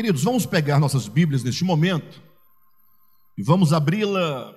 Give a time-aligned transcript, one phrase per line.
[0.00, 2.22] Queridos, vamos pegar nossas Bíblias neste momento
[3.36, 4.54] e vamos abri-la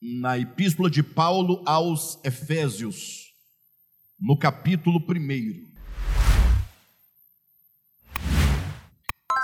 [0.00, 3.34] na Epístola de Paulo aos Efésios,
[4.18, 5.70] no capítulo 1.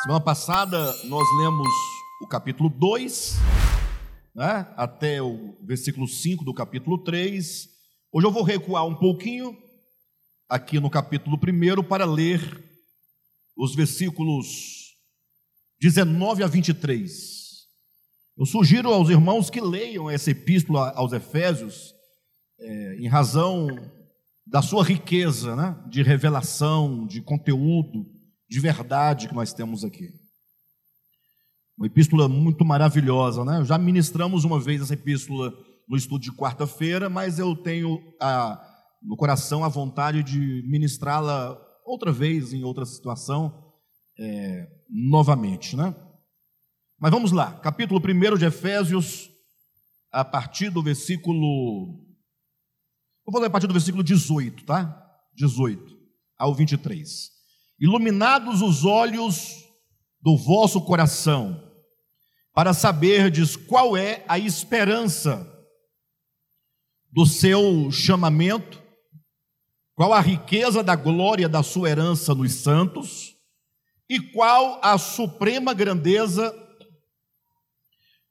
[0.02, 1.74] Semana passada nós lemos
[2.22, 3.36] o capítulo 2,
[4.34, 7.68] né, até o versículo 5 do capítulo 3.
[8.10, 9.54] Hoje eu vou recuar um pouquinho
[10.48, 12.64] aqui no capítulo 1 para ler
[13.54, 14.77] os versículos
[15.80, 17.38] 19 a 23.
[18.36, 21.94] Eu sugiro aos irmãos que leiam essa epístola aos Efésios,
[22.60, 23.68] é, em razão
[24.46, 28.06] da sua riqueza né, de revelação, de conteúdo,
[28.48, 30.08] de verdade que nós temos aqui.
[31.76, 33.64] Uma epístola muito maravilhosa, né?
[33.64, 35.52] Já ministramos uma vez essa epístola
[35.88, 38.60] no estudo de quarta-feira, mas eu tenho a,
[39.02, 43.72] no coração a vontade de ministrá-la outra vez, em outra situação,
[44.18, 45.94] é, novamente, né?
[46.98, 49.30] Mas vamos lá, capítulo 1 de Efésios,
[50.10, 52.04] a partir do versículo.
[53.26, 55.06] Eu vou ler a partir do versículo 18, tá?
[55.34, 55.96] 18
[56.36, 57.30] ao 23.
[57.78, 59.64] Iluminados os olhos
[60.20, 61.62] do vosso coração,
[62.52, 65.46] para saberdes qual é a esperança
[67.12, 68.82] do seu chamamento,
[69.94, 73.37] qual a riqueza da glória da sua herança nos santos,
[74.08, 76.54] e qual a suprema grandeza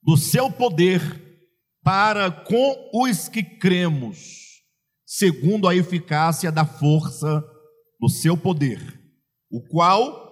[0.01, 1.01] do seu poder
[1.83, 4.61] para com os que cremos,
[5.05, 7.43] segundo a eficácia da força
[7.99, 8.99] do seu poder,
[9.49, 10.27] o qual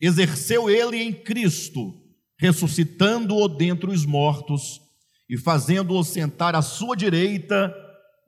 [0.00, 1.94] exerceu ele em Cristo,
[2.38, 4.80] ressuscitando-o dentre os mortos
[5.28, 7.74] e fazendo-o sentar à sua direita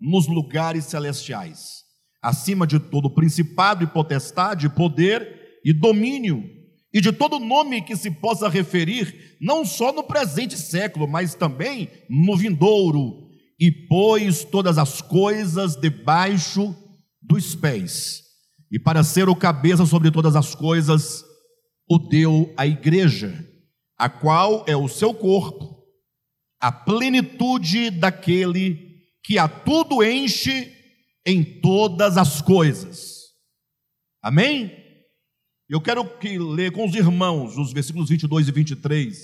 [0.00, 1.84] nos lugares celestiais,
[2.22, 6.48] acima de todo principado e potestade, poder e domínio,
[6.94, 11.90] e de todo nome que se possa referir, não só no presente século, mas também
[12.08, 13.26] no vindouro,
[13.58, 16.72] e pôs todas as coisas debaixo
[17.20, 18.22] dos pés,
[18.70, 21.24] e para ser o cabeça sobre todas as coisas,
[21.90, 23.44] o deu à igreja,
[23.98, 25.82] a qual é o seu corpo,
[26.60, 30.72] a plenitude daquele que a tudo enche
[31.26, 33.16] em todas as coisas.
[34.22, 34.85] Amém?
[35.68, 39.16] Eu quero que ler com os irmãos os versículos 22 e 23.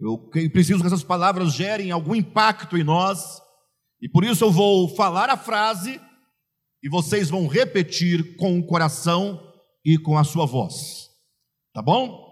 [0.00, 0.18] Eu
[0.52, 3.40] preciso que essas palavras gerem algum impacto em nós,
[4.00, 6.00] e por isso eu vou falar a frase
[6.82, 9.40] e vocês vão repetir com o coração
[9.84, 11.08] e com a sua voz.
[11.72, 12.28] Tá bom?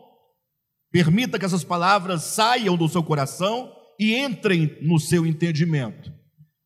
[0.91, 6.13] Permita que essas palavras saiam do seu coração e entrem no seu entendimento.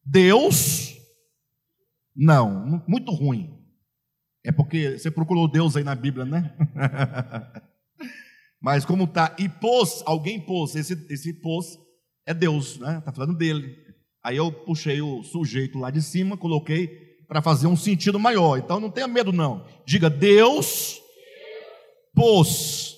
[0.05, 0.97] Deus,
[2.15, 3.52] não, muito ruim.
[4.45, 6.55] É porque você procurou Deus aí na Bíblia, né?
[8.61, 11.79] Mas como tá, e pôs, alguém pôs, esse, esse pôs
[12.27, 12.99] é Deus, né?
[12.99, 13.77] Está falando dele.
[14.23, 16.89] Aí eu puxei o sujeito lá de cima, coloquei
[17.27, 18.59] para fazer um sentido maior.
[18.59, 19.67] Então não tenha medo, não.
[19.87, 21.01] Diga, Deus
[22.15, 22.97] pôs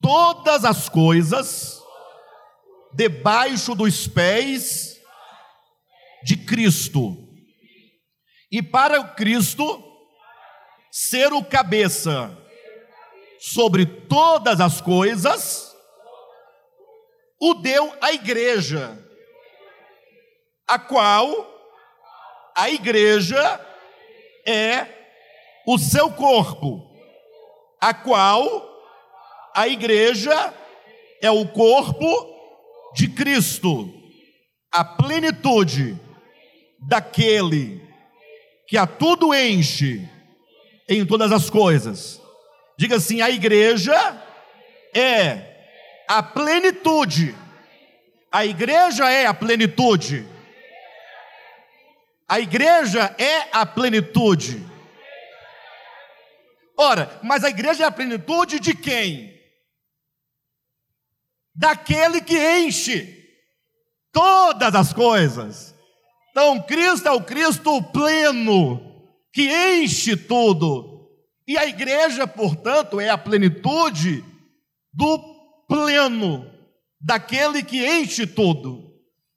[0.00, 1.80] todas as coisas
[2.94, 4.98] debaixo dos pés
[6.24, 7.28] de Cristo.
[8.50, 9.87] E para o Cristo
[10.90, 12.36] ser o cabeça
[13.38, 15.74] sobre todas as coisas,
[17.40, 18.98] o deu à igreja,
[20.66, 21.46] a qual
[22.56, 23.60] a igreja
[24.46, 24.86] é
[25.66, 26.82] o seu corpo,
[27.80, 28.66] a qual
[29.54, 30.54] a igreja
[31.22, 32.06] é o corpo
[32.94, 33.92] de Cristo,
[34.72, 35.96] a plenitude
[36.80, 37.80] daquele
[38.66, 40.08] que a tudo enche
[40.88, 42.20] em todas as coisas.
[42.76, 43.94] Diga assim: a igreja
[44.94, 47.34] é a plenitude.
[48.30, 50.26] A igreja é a plenitude.
[52.28, 54.66] A igreja é a plenitude.
[56.76, 59.36] Ora, mas a igreja é a plenitude de quem?
[61.54, 63.18] Daquele que enche
[64.12, 65.74] todas as coisas.
[66.30, 68.87] Então, Cristo é o Cristo pleno,
[69.32, 71.08] que enche tudo.
[71.46, 74.24] E a igreja, portanto, é a plenitude
[74.92, 75.18] do
[75.68, 76.44] pleno,
[77.00, 78.88] daquele que enche tudo.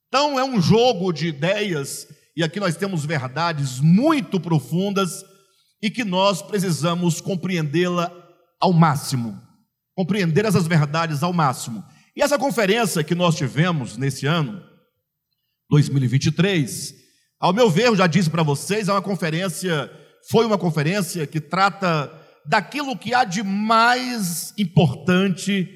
[0.07, 5.23] Então é um jogo de ideias, e aqui nós temos verdades muito profundas
[5.81, 8.11] e que nós precisamos compreendê-la
[8.59, 9.41] ao máximo.
[9.95, 11.83] Compreender essas verdades ao máximo.
[12.15, 14.61] E essa conferência que nós tivemos nesse ano,
[15.69, 16.93] 2023,
[17.41, 19.91] ao meu ver, eu já disse para vocês, é uma conferência,
[20.29, 22.13] foi uma conferência que trata
[22.45, 25.67] daquilo que há de mais importante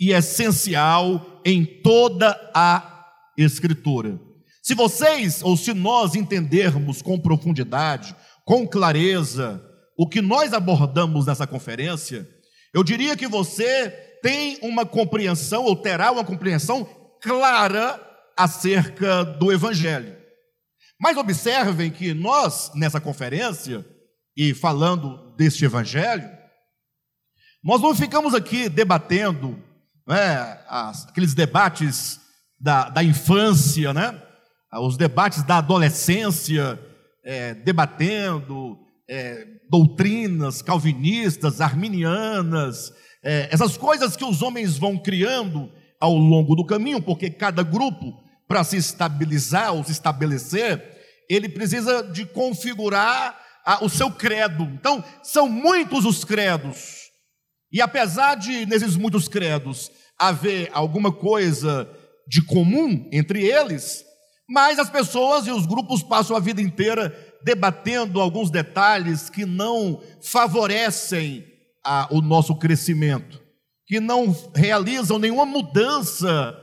[0.00, 3.06] e essencial em toda a
[3.38, 4.20] Escritura.
[4.60, 8.14] Se vocês, ou se nós entendermos com profundidade,
[8.44, 9.62] com clareza,
[9.96, 12.28] o que nós abordamos nessa conferência,
[12.74, 13.90] eu diria que você
[14.22, 16.84] tem uma compreensão, ou terá uma compreensão
[17.20, 18.00] clara
[18.36, 20.21] acerca do Evangelho.
[21.02, 23.84] Mas observem que nós, nessa conferência,
[24.36, 26.30] e falando deste Evangelho,
[27.64, 29.60] nós não ficamos aqui debatendo
[30.06, 32.20] né, as, aqueles debates
[32.60, 34.22] da, da infância, né?
[34.74, 36.78] os debates da adolescência,
[37.24, 38.78] é, debatendo
[39.10, 42.92] é, doutrinas calvinistas, arminianas,
[43.24, 45.68] é, essas coisas que os homens vão criando
[46.00, 50.91] ao longo do caminho, porque cada grupo, para se estabilizar ou se estabelecer,
[51.34, 54.64] ele precisa de configurar a, o seu credo.
[54.64, 57.02] Então, são muitos os credos.
[57.72, 61.88] E apesar de, nesses muitos credos, haver alguma coisa
[62.28, 64.04] de comum entre eles,
[64.48, 70.02] mas as pessoas e os grupos passam a vida inteira debatendo alguns detalhes que não
[70.22, 71.44] favorecem
[71.84, 73.40] a, o nosso crescimento,
[73.86, 76.56] que não realizam nenhuma mudança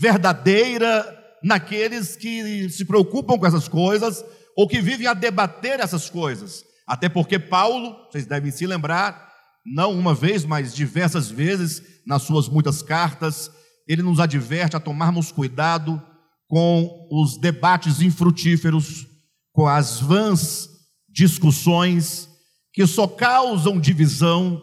[0.00, 1.15] verdadeira
[1.46, 4.24] naqueles que se preocupam com essas coisas
[4.56, 6.64] ou que vivem a debater essas coisas.
[6.84, 9.32] Até porque Paulo, vocês devem se lembrar,
[9.64, 13.48] não uma vez, mas diversas vezes, nas suas muitas cartas,
[13.86, 16.02] ele nos adverte a tomarmos cuidado
[16.48, 19.06] com os debates infrutíferos,
[19.52, 20.68] com as vãs
[21.08, 22.28] discussões
[22.72, 24.60] que só causam divisão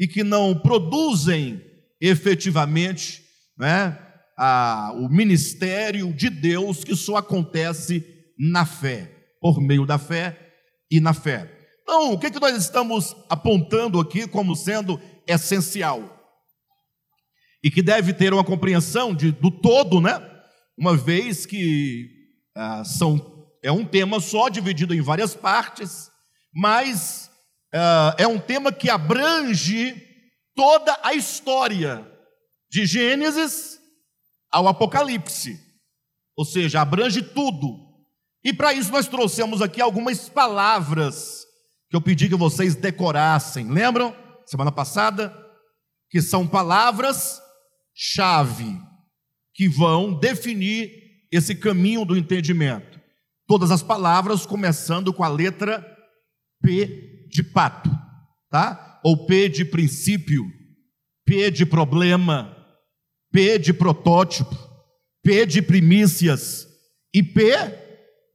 [0.00, 1.62] e que não produzem
[2.00, 3.22] efetivamente
[3.56, 3.96] né,
[4.36, 8.04] a, o ministério de Deus que só acontece
[8.38, 9.10] na fé,
[9.40, 10.38] por meio da fé
[10.90, 11.50] e na fé.
[11.82, 16.10] Então, o que, que nós estamos apontando aqui como sendo essencial?
[17.62, 20.30] E que deve ter uma compreensão de, do todo, né?
[20.76, 22.10] uma vez que
[22.56, 26.10] ah, são, é um tema só, dividido em várias partes,
[26.52, 27.30] mas
[27.72, 29.94] ah, é um tema que abrange
[30.54, 32.06] toda a história,
[32.70, 33.78] de Gênesis
[34.54, 35.60] ao Apocalipse,
[36.36, 37.76] ou seja, abrange tudo.
[38.44, 41.44] E para isso nós trouxemos aqui algumas palavras
[41.90, 43.68] que eu pedi que vocês decorassem.
[43.68, 44.14] Lembram?
[44.46, 45.36] Semana passada?
[46.08, 48.78] Que são palavras-chave
[49.52, 50.88] que vão definir
[51.32, 53.00] esse caminho do entendimento.
[53.48, 55.84] Todas as palavras começando com a letra
[56.62, 57.90] P de pato,
[58.48, 59.00] tá?
[59.02, 60.44] Ou P de princípio,
[61.24, 62.53] P de problema,
[63.34, 64.56] P de protótipo,
[65.20, 66.68] P de primícias
[67.12, 67.52] e P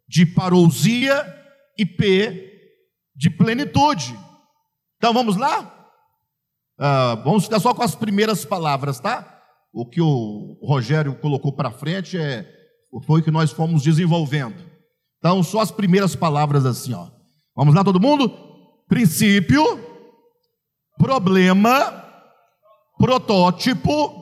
[0.05, 1.25] de parousia
[1.77, 2.51] e P
[3.15, 4.13] de plenitude.
[4.97, 5.91] Então vamos lá?
[6.77, 9.39] Uh, vamos ficar só com as primeiras palavras, tá?
[9.71, 12.45] o que o Rogério colocou para frente é
[13.05, 14.67] foi o que nós fomos desenvolvendo.
[15.19, 17.07] Então, só as primeiras palavras assim, ó.
[17.55, 18.31] Vamos lá, todo mundo?
[18.87, 19.63] Princípio,
[20.97, 22.03] problema,
[22.97, 24.18] protótipo,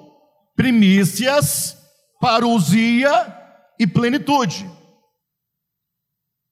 [0.57, 1.77] primícias,
[2.19, 3.11] parousia
[3.79, 4.69] e plenitude.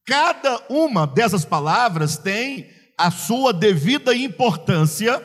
[0.05, 5.19] Cada uma dessas palavras tem a sua devida importância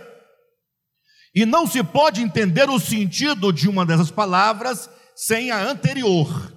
[1.34, 6.50] e não se pode entender o sentido de uma dessas palavras sem a anterior.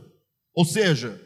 [0.56, 1.22] Ou seja,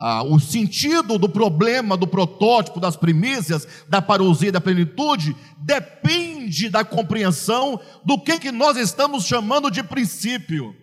[0.00, 6.84] ah, o sentido do problema, do protótipo, das primícias, da parousia da plenitude, depende da
[6.84, 10.74] compreensão do que, que nós estamos chamando de princípio.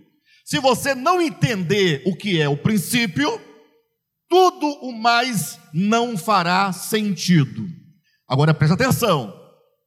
[0.46, 3.42] Se você não entender o que é o princípio,
[4.30, 7.68] tudo o mais não fará sentido.
[8.30, 9.34] Agora preste atenção,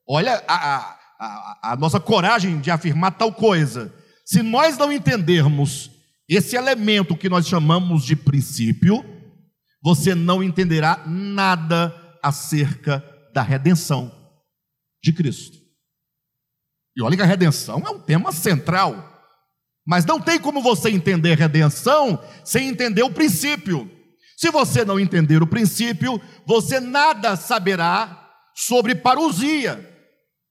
[0.07, 3.95] olha a a, a nossa coragem de afirmar tal coisa,
[4.25, 5.91] se nós não entendermos
[6.27, 9.05] esse elemento que nós chamamos de princípio,
[9.83, 14.13] você não entenderá nada acerca da redenção
[15.03, 15.59] de Cristo.
[16.97, 19.09] E olha que a redenção é um tema central.
[19.87, 23.91] Mas não tem como você entender redenção sem entender o princípio.
[24.37, 29.87] Se você não entender o princípio, você nada saberá sobre parousia.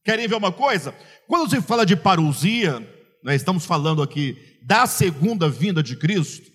[0.04, 0.94] Querem ver uma coisa?
[1.28, 2.80] Quando se fala de parousia,
[3.24, 6.50] né, estamos falando aqui da segunda vinda de Cristo.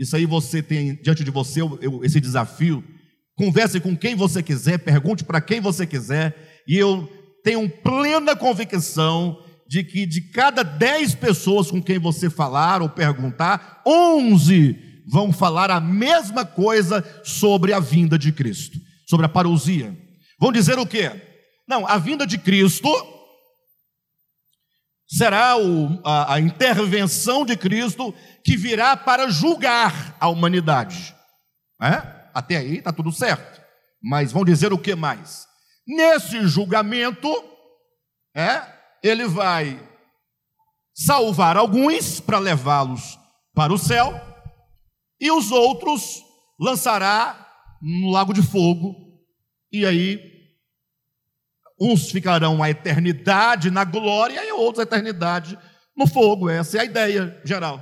[0.00, 1.60] Isso aí você tem diante de você
[2.02, 2.82] esse desafio.
[3.36, 7.06] Converse com quem você quiser, pergunte para quem você quiser, e eu
[7.44, 13.82] tenho plena convicção de que de cada dez pessoas com quem você falar ou perguntar,
[13.86, 19.94] onze vão falar a mesma coisa sobre a vinda de Cristo, sobre a parousia.
[20.40, 21.10] Vão dizer o quê?
[21.68, 22.88] Não, a vinda de Cristo
[25.10, 28.14] será o, a, a intervenção de Cristo
[28.44, 31.14] que virá para julgar a humanidade.
[31.82, 32.30] É?
[32.32, 33.60] Até aí está tudo certo.
[34.02, 35.46] Mas vão dizer o que mais?
[35.86, 37.28] Nesse julgamento,
[38.34, 38.62] é,
[39.02, 39.82] ele vai
[40.94, 43.18] salvar alguns para levá-los
[43.54, 44.14] para o céu,
[45.20, 46.22] e os outros
[46.58, 47.46] lançará
[47.82, 48.94] no lago de fogo,
[49.72, 50.29] e aí
[51.80, 55.58] uns ficarão a eternidade na glória e outros a eternidade
[55.96, 56.48] no fogo.
[56.48, 57.80] Essa é a ideia geral.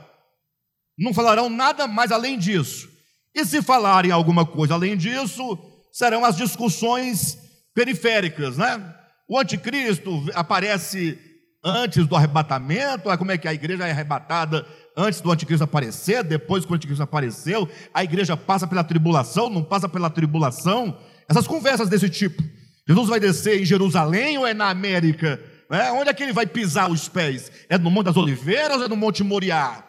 [0.96, 2.88] Não falarão nada mais além disso.
[3.34, 5.58] E se falarem alguma coisa além disso,
[5.92, 7.38] serão as discussões
[7.74, 8.94] periféricas, né?
[9.28, 11.18] O anticristo aparece
[11.62, 16.64] antes do arrebatamento, como é que a igreja é arrebatada antes do anticristo aparecer, depois
[16.64, 21.88] que o anticristo apareceu, a igreja passa pela tribulação, não passa pela tribulação, essas conversas
[21.88, 22.42] desse tipo.
[22.88, 25.38] Jesus vai descer em Jerusalém ou é na América?
[25.70, 25.92] É?
[25.92, 27.52] Onde é que ele vai pisar os pés?
[27.68, 29.84] É no Monte das Oliveiras ou é no Monte Moriá?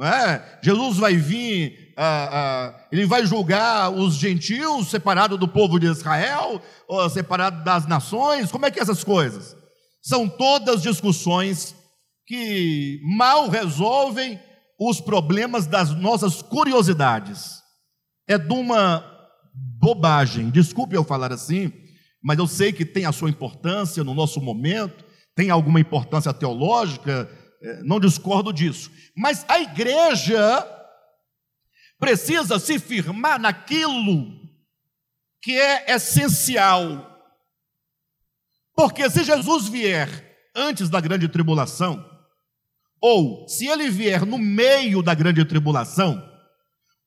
[0.00, 0.58] É?
[0.62, 6.60] Jesus vai vir, ah, ah, ele vai julgar os gentios separados do povo de Israel,
[6.86, 9.56] ou separado das nações, como é que é essas coisas?
[10.02, 11.74] São todas discussões
[12.26, 14.38] que mal resolvem
[14.78, 17.62] os problemas das nossas curiosidades.
[18.28, 19.04] É de uma
[19.78, 21.72] bobagem, desculpe eu falar assim,
[22.22, 27.28] mas eu sei que tem a sua importância no nosso momento, tem alguma importância teológica,
[27.62, 28.90] é, não discordo disso.
[29.16, 30.66] Mas a igreja
[31.98, 34.40] precisa se firmar naquilo
[35.40, 37.08] que é essencial.
[38.74, 42.04] Porque se Jesus vier antes da grande tribulação,
[43.00, 46.22] ou se ele vier no meio da grande tribulação,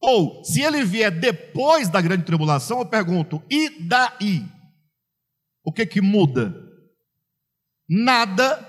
[0.01, 4.55] ou se ele vier depois da grande tribulação, eu pergunto: e daí?
[5.65, 6.55] O que que muda?
[7.89, 8.63] Nada,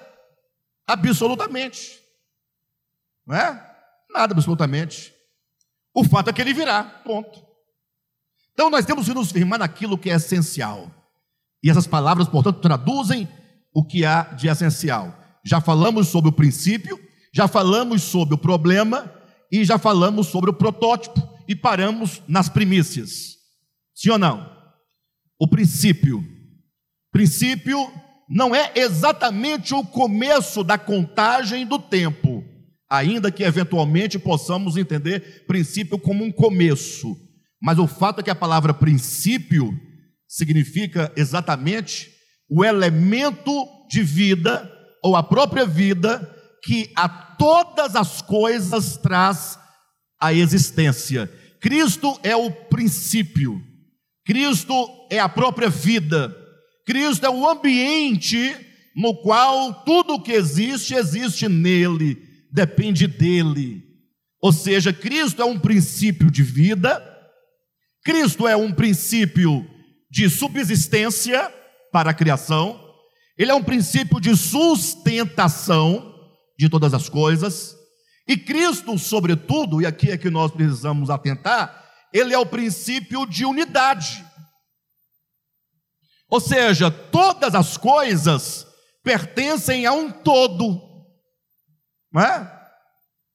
[0.86, 2.00] absolutamente.
[3.26, 3.76] Não é?
[4.10, 5.14] Nada, absolutamente.
[5.94, 7.44] O fato é que ele virá, ponto.
[8.52, 10.90] Então nós temos que nos firmar naquilo que é essencial.
[11.62, 13.28] E essas palavras, portanto, traduzem
[13.74, 15.14] o que há de essencial.
[15.44, 16.98] Já falamos sobre o princípio,
[17.32, 19.12] já falamos sobre o problema
[19.52, 23.36] e já falamos sobre o protótipo e paramos nas primícias.
[23.94, 24.50] Sim ou não?
[25.38, 26.35] O princípio.
[27.16, 27.90] Princípio
[28.28, 32.44] não é exatamente o começo da contagem do tempo,
[32.90, 37.16] ainda que eventualmente possamos entender princípio como um começo.
[37.58, 39.72] Mas o fato é que a palavra princípio
[40.28, 42.10] significa exatamente
[42.50, 43.50] o elemento
[43.88, 44.70] de vida
[45.02, 46.20] ou a própria vida
[46.62, 49.58] que a todas as coisas traz
[50.20, 51.32] a existência.
[51.62, 53.58] Cristo é o princípio,
[54.22, 54.74] Cristo
[55.10, 56.44] é a própria vida,
[56.86, 58.54] Cristo é o ambiente
[58.94, 62.16] no qual tudo o que existe, existe nele,
[62.50, 63.82] depende dele.
[64.40, 67.02] Ou seja, Cristo é um princípio de vida,
[68.04, 69.66] Cristo é um princípio
[70.10, 71.52] de subsistência
[71.92, 72.80] para a criação,
[73.36, 76.14] ele é um princípio de sustentação
[76.58, 77.74] de todas as coisas.
[78.28, 83.44] E Cristo, sobretudo, e aqui é que nós precisamos atentar, ele é o princípio de
[83.44, 84.24] unidade.
[86.28, 88.66] Ou seja, todas as coisas
[89.02, 90.80] pertencem a um todo,
[92.12, 92.52] não é?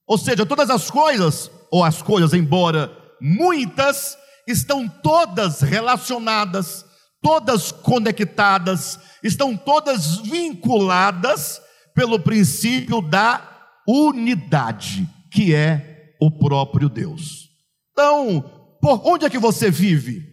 [0.05, 6.85] Ou seja, todas as coisas, ou as coisas, embora muitas, estão todas relacionadas,
[7.21, 11.61] todas conectadas, estão todas vinculadas
[11.95, 13.47] pelo princípio da
[13.87, 17.49] unidade, que é o próprio Deus.
[17.91, 18.41] Então,
[18.81, 20.29] por onde é que você vive?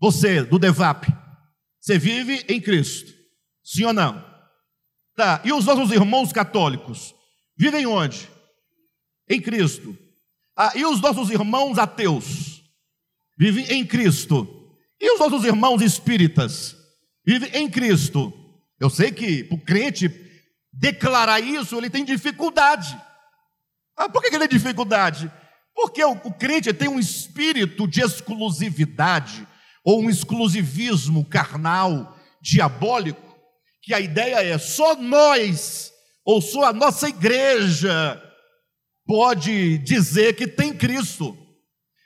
[0.00, 1.06] Você, do Devap,
[1.86, 3.12] você vive em Cristo,
[3.62, 4.20] sim ou não?
[5.14, 7.14] Tá, e os nossos irmãos católicos,
[7.56, 8.28] vivem onde?
[9.30, 9.96] Em Cristo.
[10.56, 12.60] Ah, e os nossos irmãos ateus,
[13.38, 14.52] vivem em Cristo.
[15.00, 16.76] E os nossos irmãos espíritas,
[17.24, 18.32] vivem em Cristo.
[18.80, 20.10] Eu sei que para o crente
[20.72, 23.00] declarar isso, ele tem dificuldade.
[23.96, 25.30] Ah, por que ele tem dificuldade?
[25.72, 29.46] Porque o, o crente tem um espírito de exclusividade,
[29.86, 33.38] ou um exclusivismo carnal, diabólico,
[33.80, 35.92] que a ideia é só nós,
[36.24, 38.20] ou só a nossa igreja,
[39.06, 41.38] pode dizer que tem Cristo.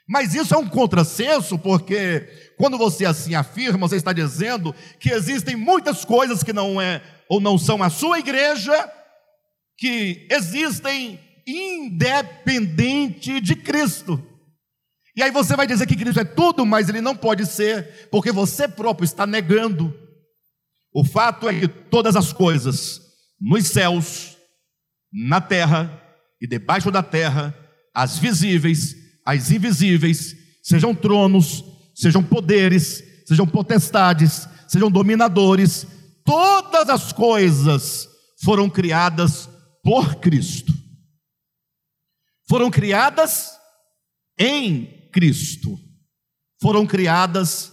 [0.07, 5.55] Mas isso é um contrassenso, porque quando você assim afirma, você está dizendo que existem
[5.55, 8.91] muitas coisas que não é ou não são a sua igreja,
[9.75, 14.23] que existem independente de Cristo.
[15.21, 18.31] E aí você vai dizer que Cristo é tudo, mas ele não pode ser, porque
[18.31, 19.95] você próprio está negando.
[20.91, 22.99] O fato é que todas as coisas,
[23.39, 24.35] nos céus,
[25.13, 26.01] na terra
[26.41, 27.55] e debaixo da terra,
[27.93, 31.63] as visíveis, as invisíveis, sejam tronos,
[31.93, 35.85] sejam poderes, sejam potestades, sejam dominadores,
[36.25, 38.09] todas as coisas
[38.43, 39.47] foram criadas
[39.83, 40.73] por Cristo.
[42.49, 43.51] Foram criadas
[44.39, 45.77] em Cristo.
[46.61, 47.71] Foram criadas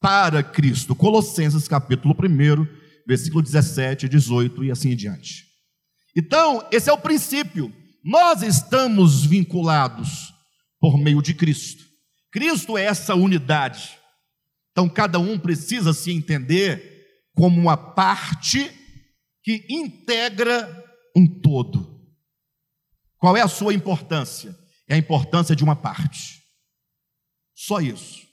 [0.00, 0.94] para Cristo.
[0.94, 2.66] Colossenses capítulo 1,
[3.06, 5.44] versículo 17, 18 e assim em diante.
[6.16, 7.72] Então, esse é o princípio.
[8.04, 10.32] Nós estamos vinculados
[10.80, 11.84] por meio de Cristo.
[12.32, 13.98] Cristo é essa unidade.
[14.72, 17.04] Então, cada um precisa se entender
[17.34, 18.70] como uma parte
[19.42, 20.84] que integra
[21.16, 22.00] um todo.
[23.18, 24.56] Qual é a sua importância?
[24.88, 26.39] É a importância de uma parte.
[27.60, 28.26] Só isso.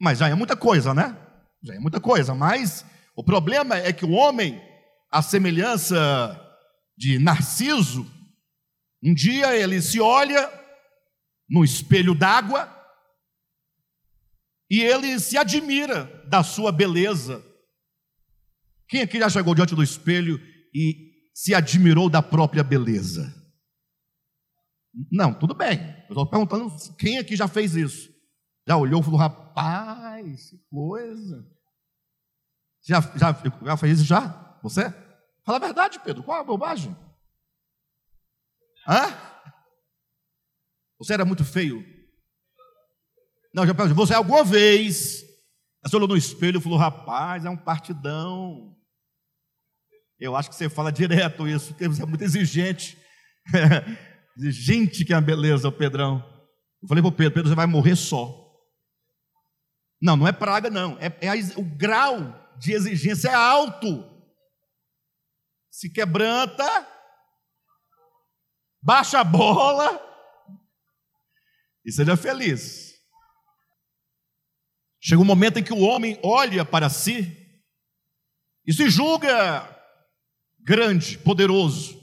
[0.00, 1.14] Mas já é muita coisa, né?
[1.62, 2.34] Já é muita coisa.
[2.34, 4.58] Mas o problema é que o homem,
[5.12, 5.94] a semelhança
[6.96, 8.10] de Narciso,
[9.02, 10.50] um dia ele se olha
[11.46, 12.74] no espelho d'água
[14.70, 17.44] e ele se admira da sua beleza.
[18.88, 20.40] Quem aqui já chegou diante do espelho
[20.74, 23.34] e se admirou da própria beleza?
[25.12, 25.78] Não, tudo bem.
[26.08, 28.15] Eu estou perguntando quem aqui já fez isso.
[28.66, 31.46] Já olhou e falou, rapaz, que coisa.
[32.82, 33.32] Já, já,
[33.64, 34.58] já fez isso já?
[34.62, 34.90] Você?
[35.44, 36.22] Fala a verdade, Pedro.
[36.22, 36.96] Qual a bobagem?
[38.88, 39.16] Hã?
[40.98, 41.84] Você era muito feio?
[43.54, 43.96] Não, já perguntei.
[43.96, 45.24] Você alguma vez
[45.82, 48.76] você olhou no espelho e falou, rapaz, é um partidão.
[50.18, 52.98] Eu acho que você fala direto isso, porque você é muito exigente.
[54.36, 56.24] exigente que é a beleza, o Pedrão.
[56.82, 58.45] Eu falei para o Pedro, Pedro, você vai morrer só.
[60.00, 60.98] Não, não é praga, não.
[60.98, 62.18] É, é a, o grau
[62.58, 64.04] de exigência é alto.
[65.70, 66.64] Se quebranta,
[68.82, 70.00] baixa a bola
[71.84, 72.94] e seja feliz.
[75.00, 77.46] Chega um momento em que o homem olha para si
[78.66, 79.72] e se julga
[80.58, 81.96] grande, poderoso.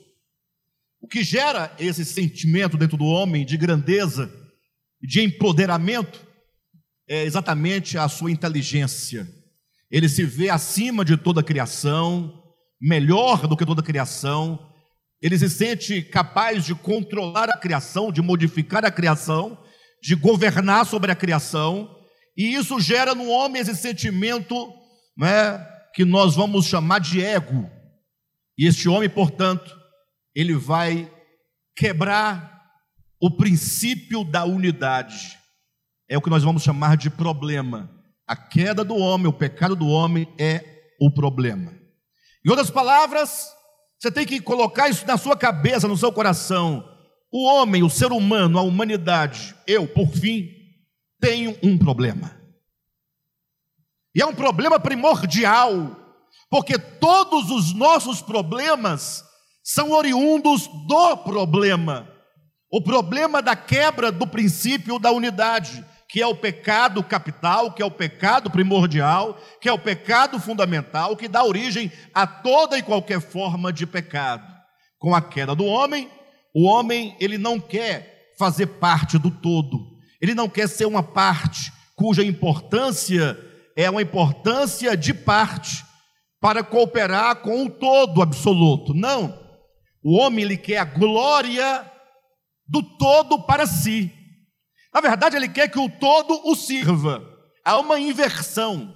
[1.02, 4.32] O que gera esse sentimento dentro do homem de grandeza,
[5.02, 6.26] de empoderamento,
[7.14, 9.28] é exatamente a sua inteligência.
[9.92, 12.42] Ele se vê acima de toda a criação,
[12.82, 14.72] melhor do que toda a criação.
[15.22, 19.64] Ele se sente capaz de controlar a criação, de modificar a criação,
[20.02, 21.96] de governar sobre a criação.
[22.36, 24.74] E isso gera no homem esse sentimento
[25.16, 27.70] né, que nós vamos chamar de ego.
[28.58, 29.72] E este homem, portanto,
[30.34, 31.12] ele vai
[31.76, 32.60] quebrar
[33.22, 35.43] o princípio da unidade
[36.10, 37.90] é o que nós vamos chamar de problema.
[38.28, 40.64] A queda do homem, o pecado do homem é
[41.00, 41.74] o problema.
[42.46, 43.50] Em outras palavras,
[44.00, 46.84] você tem que colocar isso na sua cabeça, no seu coração.
[47.32, 50.50] O homem, o ser humano, a humanidade, eu, por fim,
[51.20, 52.40] tenho um problema.
[54.16, 55.96] E é um problema primordial,
[56.50, 59.24] porque todos os nossos problemas
[59.64, 62.08] são oriundos do problema.
[62.72, 65.84] O problema da quebra do princípio da unidade
[66.14, 71.18] que é o pecado capital, que é o pecado primordial, que é o pecado fundamental,
[71.18, 74.46] que dá origem a toda e qualquer forma de pecado.
[75.00, 76.08] Com a queda do homem,
[76.54, 79.80] o homem ele não quer fazer parte do todo.
[80.22, 83.36] Ele não quer ser uma parte cuja importância
[83.76, 85.84] é uma importância de parte
[86.40, 88.94] para cooperar com o todo absoluto.
[88.94, 89.36] Não.
[90.04, 91.92] O homem ele quer a glória
[92.68, 94.14] do todo para si.
[94.94, 97.24] Na verdade, ele quer que o todo o sirva.
[97.66, 98.94] Há uma inversão.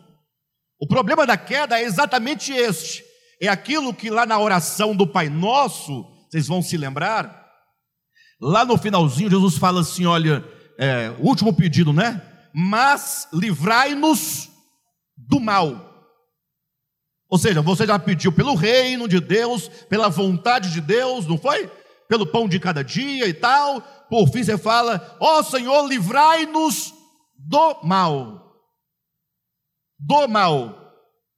[0.79, 3.03] O problema da queda é exatamente este.
[3.41, 7.47] É aquilo que lá na oração do Pai Nosso, vocês vão se lembrar,
[8.39, 10.45] lá no finalzinho, Jesus fala assim: olha,
[10.77, 12.21] é, o último pedido, né?
[12.53, 14.49] Mas livrai-nos
[15.15, 15.85] do mal.
[17.29, 21.69] Ou seja, você já pediu pelo reino de Deus, pela vontade de Deus, não foi?
[22.07, 26.93] Pelo pão de cada dia e tal por fim você fala: Ó oh, Senhor, livrai-nos
[27.37, 28.53] do mal.
[29.99, 30.75] Do mal.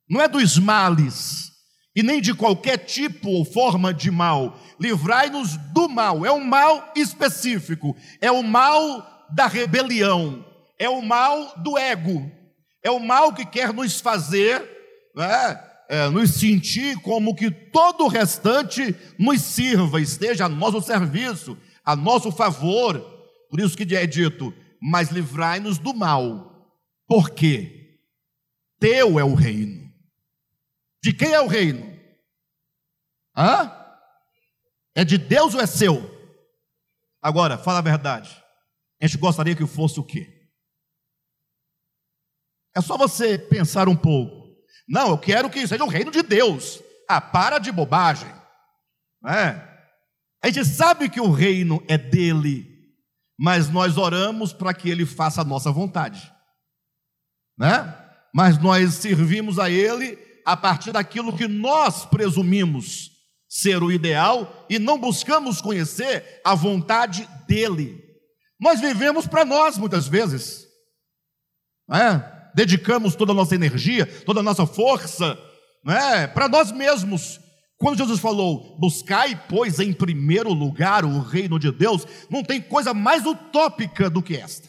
[0.10, 1.51] Não é dos males,
[1.95, 4.58] e nem de qualquer tipo ou forma de mal.
[4.79, 6.25] Livrai-nos do mal.
[6.25, 7.95] É um mal específico.
[8.19, 10.45] É o mal da rebelião.
[10.79, 12.32] É o mal do ego.
[12.84, 14.77] É o mal que quer nos fazer
[15.15, 21.58] né, é, nos sentir como que todo o restante nos sirva, esteja a nosso serviço
[21.84, 23.00] a nosso favor.
[23.50, 26.50] Por isso que é dito: mas livrai-nos do mal.
[27.08, 28.00] Por quê?
[28.80, 29.92] Teu é o reino,
[31.04, 31.98] De quem é o reino?
[33.36, 33.76] Hã?
[34.96, 36.18] É de Deus ou é seu?
[37.22, 38.42] Agora, fala a verdade.
[39.02, 40.50] A gente gostaria que fosse o quê?
[42.76, 44.56] É só você pensar um pouco.
[44.88, 46.82] Não, eu quero que seja o reino de Deus.
[47.08, 48.30] Ah, para de bobagem.
[49.26, 49.68] É.
[50.41, 52.65] A gente sabe que o reino é dele,
[53.38, 56.32] mas nós oramos para que ele faça a nossa vontade.
[57.58, 57.95] Né?
[58.34, 63.12] Mas nós servimos a ele a partir daquilo que nós presumimos
[63.47, 68.02] ser o ideal e não buscamos conhecer a vontade dele.
[68.60, 70.67] Nós vivemos para nós muitas vezes.
[71.91, 72.39] É?
[72.54, 75.38] dedicamos toda a nossa energia, toda a nossa força,
[75.84, 77.39] né, para nós mesmos.
[77.80, 82.94] Quando Jesus falou, buscai, pois, em primeiro lugar o reino de Deus, não tem coisa
[82.94, 84.68] mais utópica do que esta.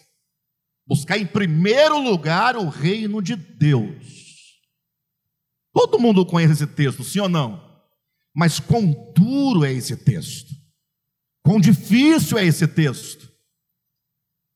[0.87, 4.21] Buscar em primeiro lugar o reino de Deus.
[5.75, 7.69] Todo mundo conhece esse texto, sim ou não?
[8.33, 10.55] Mas quão duro é esse texto?
[11.43, 13.29] Quão difícil é esse texto?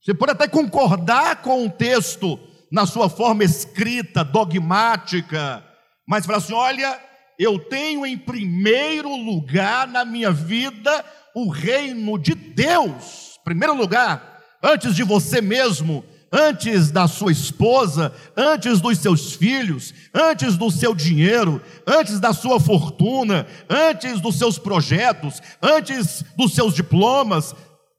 [0.01, 2.39] Você pode até concordar com o texto,
[2.71, 5.65] na sua forma escrita, dogmática,
[6.07, 7.01] mas fala assim: olha,
[7.39, 14.95] eu tenho em primeiro lugar na minha vida o reino de Deus, primeiro lugar, antes
[14.95, 21.63] de você mesmo, antes da sua esposa, antes dos seus filhos, antes do seu dinheiro,
[21.87, 27.55] antes da sua fortuna, antes dos seus projetos, antes dos seus diplomas.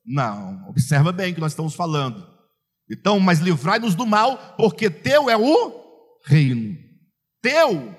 [0.05, 2.27] Não, observa bem o que nós estamos falando.
[2.91, 5.73] Então, mas livrai-nos do mal, porque teu é o
[6.25, 6.75] reino,
[7.41, 7.95] teu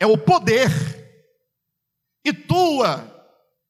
[0.00, 0.70] é o poder,
[2.24, 3.18] e tua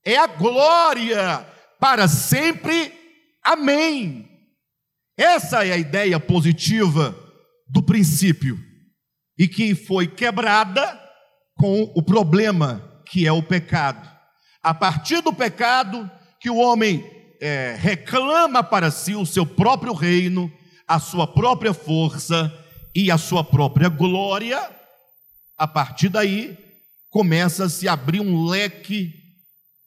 [0.05, 1.47] é a glória
[1.79, 2.93] para sempre.
[3.43, 4.29] Amém.
[5.17, 7.15] Essa é a ideia positiva
[7.69, 8.59] do princípio
[9.39, 10.99] e que foi quebrada
[11.57, 14.09] com o problema que é o pecado.
[14.63, 16.11] A partir do pecado
[16.41, 17.05] que o homem
[17.41, 20.51] é, reclama para si o seu próprio reino,
[20.87, 22.53] a sua própria força
[22.95, 24.78] e a sua própria glória,
[25.59, 26.57] a partir daí
[27.11, 29.13] começa a se abrir um leque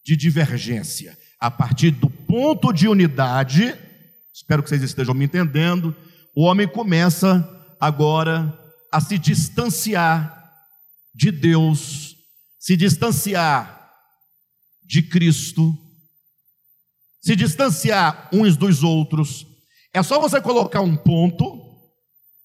[0.03, 1.17] de divergência.
[1.39, 3.73] A partir do ponto de unidade,
[4.34, 5.95] espero que vocês estejam me entendendo,
[6.36, 7.47] o homem começa
[7.79, 8.57] agora
[8.91, 10.38] a se distanciar
[11.15, 12.15] de Deus,
[12.60, 13.91] se distanciar
[14.84, 15.77] de Cristo,
[17.21, 19.45] se distanciar uns dos outros.
[19.93, 21.62] É só você colocar um ponto,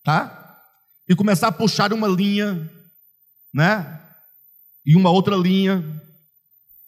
[0.05, 0.63] tá?
[1.09, 2.71] E começar a puxar uma linha,
[3.57, 3.99] né?
[4.85, 5.83] E uma outra linha,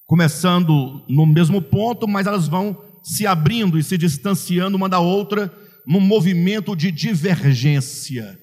[0.06, 5.50] começando no mesmo ponto, mas elas vão se abrindo e se distanciando uma da outra
[5.86, 8.38] num movimento de divergência.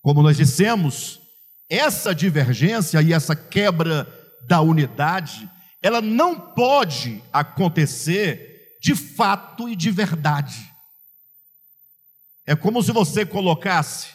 [0.00, 1.20] Como nós dissemos,
[1.68, 4.06] essa divergência e essa quebra
[4.46, 5.50] da unidade
[5.82, 10.70] ela não pode acontecer de fato e de verdade.
[12.46, 14.08] É como se você colocasse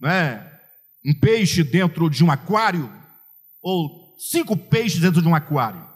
[0.00, 0.47] né,
[1.08, 2.92] um peixe dentro de um aquário,
[3.62, 5.88] ou cinco peixes dentro de um aquário.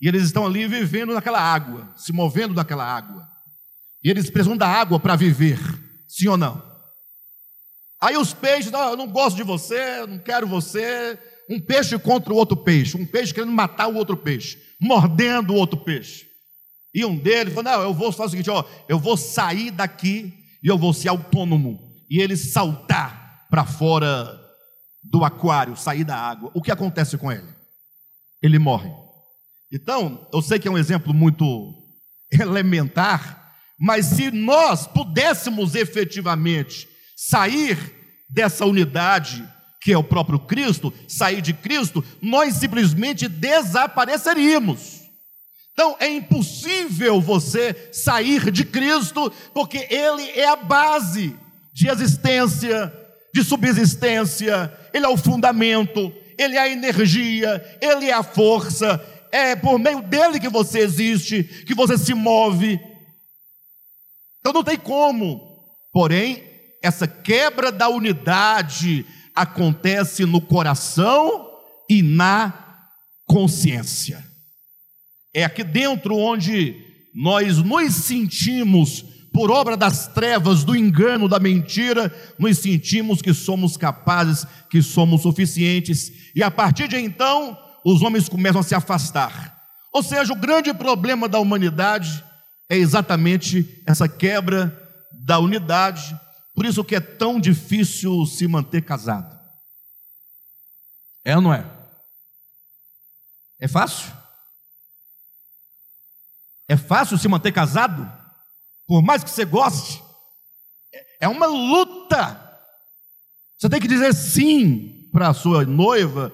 [0.00, 3.28] E eles estão ali vivendo naquela água, se movendo naquela água.
[4.04, 5.58] E eles precisam da água para viver,
[6.06, 6.62] sim ou não?
[8.00, 11.18] Aí os peixes, não, eu não gosto de você, não quero você,
[11.50, 15.56] um peixe contra o outro peixe, um peixe querendo matar o outro peixe, mordendo o
[15.56, 16.24] outro peixe.
[16.94, 20.32] E um deles falou: Não, eu vou fazer o seguinte: ó, eu vou sair daqui
[20.62, 21.90] e eu vou ser autônomo.
[22.08, 23.19] E ele saltar
[23.50, 24.40] para fora
[25.02, 26.50] do aquário, sair da água.
[26.54, 27.48] O que acontece com ele?
[28.42, 28.90] Ele morre.
[29.72, 31.74] Então, eu sei que é um exemplo muito
[32.32, 37.78] elementar, mas se nós pudéssemos efetivamente sair
[38.28, 39.46] dessa unidade
[39.82, 45.00] que é o próprio Cristo, sair de Cristo, nós simplesmente desapareceríamos.
[45.72, 51.34] Então é impossível você sair de Cristo, porque Ele é a base
[51.72, 52.92] de existência,
[53.34, 59.00] de subsistência, Ele é o fundamento, Ele é a energia, Ele é a força,
[59.32, 62.80] é por meio dele que você existe, que você se move.
[64.40, 65.48] Então não tem como.
[65.92, 66.42] Porém,
[66.82, 71.48] essa quebra da unidade, acontece no coração
[71.88, 72.88] e na
[73.26, 74.24] consciência.
[75.34, 76.76] É aqui dentro onde
[77.14, 83.76] nós nos sentimos, por obra das trevas, do engano, da mentira, nos sentimos que somos
[83.76, 89.58] capazes, que somos suficientes, e a partir de então, os homens começam a se afastar.
[89.92, 92.24] Ou seja, o grande problema da humanidade
[92.68, 94.76] é exatamente essa quebra
[95.12, 96.18] da unidade
[96.60, 99.34] por isso que é tão difícil se manter casado.
[101.24, 101.64] É ou não é?
[103.58, 104.12] É fácil?
[106.68, 108.19] É fácil se manter casado?
[108.90, 110.02] Por mais que você goste?
[111.20, 112.58] É uma luta.
[113.56, 116.32] Você tem que dizer sim para a sua noiva,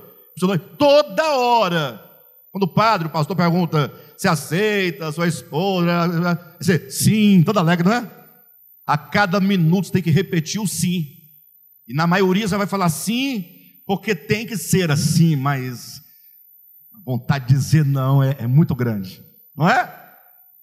[0.79, 2.03] toda hora.
[2.51, 7.87] Quando o padre, o pastor pergunta se aceita a sua esposa, você, sim, toda alegre,
[7.87, 8.11] não é?
[8.87, 11.05] A cada minuto você tem que repetir o sim.
[11.87, 13.45] E na maioria você vai falar sim,
[13.87, 16.01] porque tem que ser assim, mas
[16.95, 19.23] a vontade de dizer não é, é muito grande,
[19.55, 19.95] não é?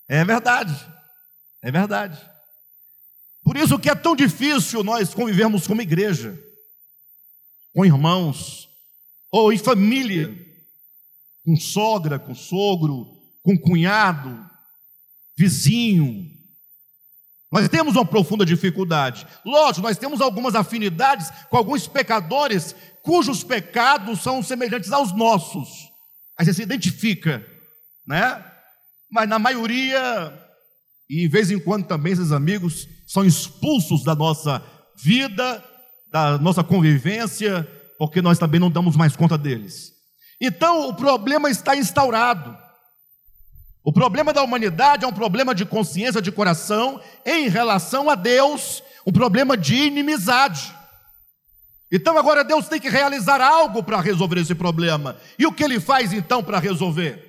[0.09, 0.73] É verdade,
[1.63, 2.19] é verdade.
[3.43, 6.39] Por isso que é tão difícil nós convivermos como igreja
[7.73, 8.69] com irmãos,
[9.31, 10.31] ou em família,
[11.43, 14.47] com sogra, com sogro, com cunhado,
[15.35, 16.31] vizinho.
[17.51, 19.27] Nós temos uma profunda dificuldade.
[19.43, 25.69] Lógico, nós temos algumas afinidades com alguns pecadores cujos pecados são semelhantes aos nossos.
[26.37, 27.45] Aí você se identifica,
[28.07, 28.43] né?
[29.11, 30.42] Mas na maioria,
[31.09, 34.63] e de vez em quando também esses amigos são expulsos da nossa
[34.95, 35.63] vida
[36.13, 39.91] da nossa convivência, porque nós também não damos mais conta deles.
[40.39, 42.55] Então, o problema está instaurado.
[43.83, 48.83] O problema da humanidade é um problema de consciência, de coração, em relação a Deus,
[49.07, 50.71] um problema de inimizade.
[51.91, 55.17] Então, agora Deus tem que realizar algo para resolver esse problema.
[55.39, 57.27] E o que ele faz então para resolver?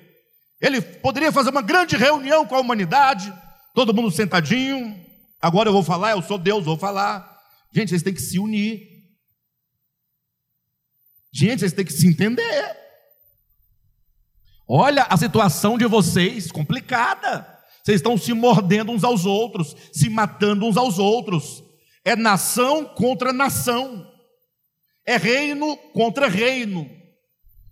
[0.61, 3.33] Ele poderia fazer uma grande reunião com a humanidade,
[3.75, 5.05] todo mundo sentadinho.
[5.41, 7.39] Agora eu vou falar, eu sou Deus, vou falar.
[7.71, 8.87] Gente, vocês têm que se unir.
[11.31, 12.77] Gente, vocês têm que se entender.
[14.67, 17.45] Olha a situação de vocês, complicada.
[17.83, 21.61] Vocês estão se mordendo uns aos outros, se matando uns aos outros.
[22.03, 24.09] É nação contra nação.
[25.05, 26.89] É reino contra reino.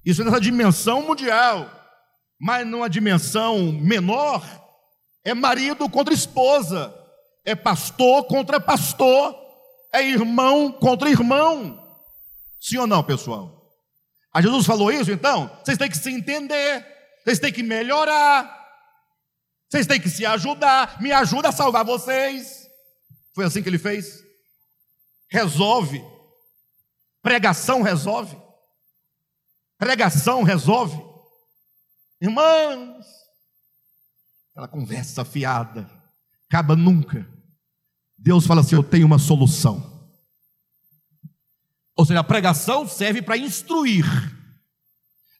[0.06, 1.72] Isso é nessa dimensão mundial.
[2.39, 4.62] Mas numa dimensão menor,
[5.24, 6.94] é marido contra esposa.
[7.46, 9.44] É pastor contra pastor
[9.94, 11.80] é irmão contra irmão.
[12.60, 13.62] Sim ou não, pessoal?
[14.34, 15.48] A Jesus falou isso, então?
[15.64, 16.86] Vocês têm que se entender,
[17.24, 18.64] vocês têm que melhorar,
[19.70, 21.00] vocês têm que se ajudar.
[21.00, 22.68] Me ajuda a salvar vocês.
[23.36, 24.24] Foi assim que ele fez?
[25.30, 26.04] Resolve.
[27.22, 28.36] Pregação resolve.
[29.78, 31.00] Pregação resolve.
[32.20, 33.06] Irmãos,
[34.54, 35.89] aquela conversa fiada,
[36.48, 37.28] acaba nunca.
[38.18, 39.92] Deus fala assim: Eu tenho uma solução.
[41.96, 44.06] Ou seja, a pregação serve para instruir.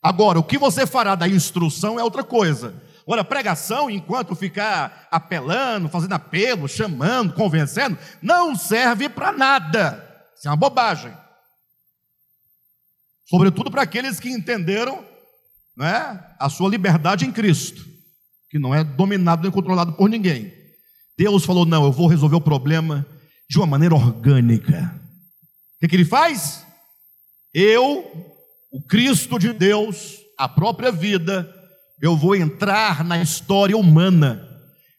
[0.02, 2.82] Agora, o que você fará da instrução é outra coisa.
[3.04, 10.26] Agora, pregação, enquanto ficar apelando, fazendo apelo, chamando, convencendo, não serve para nada.
[10.36, 11.16] Isso é uma bobagem.
[13.26, 15.06] Sobretudo para aqueles que entenderam
[15.76, 17.93] né, a sua liberdade em Cristo,
[18.54, 20.54] que não é dominado nem controlado por ninguém.
[21.18, 23.04] Deus falou: não, eu vou resolver o problema
[23.50, 24.94] de uma maneira orgânica.
[25.76, 26.64] O que, que ele faz?
[27.52, 28.06] Eu,
[28.72, 31.52] o Cristo de Deus, a própria vida,
[32.00, 34.48] eu vou entrar na história humana.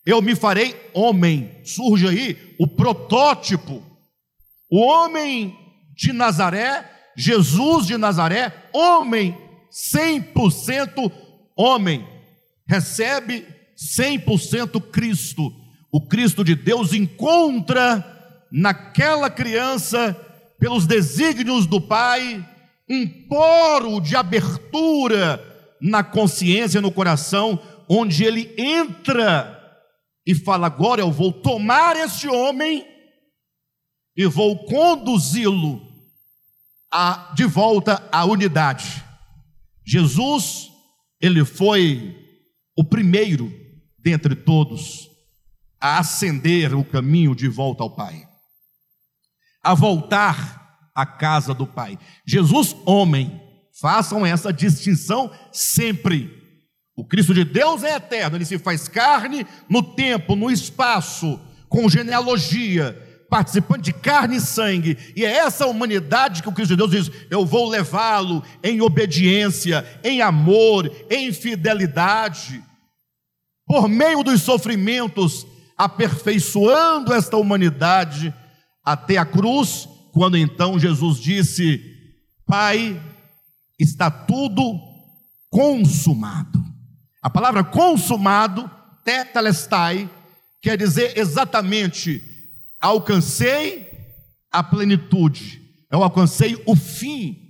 [0.05, 1.61] Eu me farei homem.
[1.63, 3.81] Surge aí o protótipo.
[4.69, 5.57] O homem
[5.97, 9.39] de Nazaré, Jesus de Nazaré, homem,
[9.95, 11.13] 100%
[11.57, 12.05] homem,
[12.67, 13.47] recebe
[13.77, 15.53] 100% Cristo
[15.95, 18.05] o Cristo de Deus encontra
[18.51, 20.13] naquela criança,
[20.59, 22.45] pelos desígnios do Pai,
[22.91, 25.41] um poro de abertura
[25.81, 29.57] na consciência, no coração, onde ele entra
[30.27, 32.85] e fala: agora eu vou tomar esse homem
[34.17, 35.81] e vou conduzi-lo
[37.37, 39.05] de volta à unidade.
[39.87, 40.73] Jesus,
[41.21, 42.24] ele foi
[42.77, 43.53] o primeiro
[43.99, 45.09] dentre todos
[45.81, 48.27] a ascender o caminho de volta ao Pai,
[49.63, 51.99] a voltar à casa do Pai.
[52.27, 53.41] Jesus, homem,
[53.81, 56.43] façam essa distinção sempre.
[56.97, 61.89] O Cristo de Deus é eterno, ele se faz carne no tempo, no espaço, com
[61.89, 62.97] genealogia,
[63.29, 67.27] participante de carne e sangue, e é essa humanidade que o Cristo de Deus diz:
[67.31, 72.63] eu vou levá-lo em obediência, em amor, em fidelidade,
[73.67, 78.33] por meio dos sofrimentos, aperfeiçoando esta humanidade
[78.85, 81.83] até a cruz, quando então Jesus disse:
[82.47, 83.01] Pai,
[83.79, 84.79] está tudo
[85.51, 86.63] consumado.
[87.23, 88.71] A palavra consumado,
[89.05, 90.09] tetelestai,
[90.61, 92.34] quer dizer exatamente:
[92.89, 93.89] alcancei
[94.53, 97.41] a plenitude, eu alcancei o fim,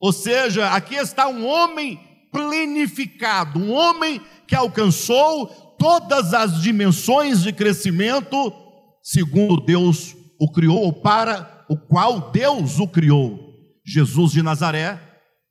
[0.00, 2.00] Ou seja, aqui está um homem
[2.32, 5.46] plenificado, um homem que alcançou
[5.78, 8.52] todas as dimensões de crescimento
[9.02, 13.38] segundo Deus o criou, ou para o qual Deus o criou.
[13.86, 15.00] Jesus de Nazaré,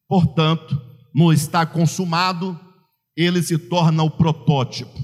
[0.08, 0.80] portanto,
[1.16, 2.60] não está consumado,
[3.16, 4.98] ele se torna o protótipo.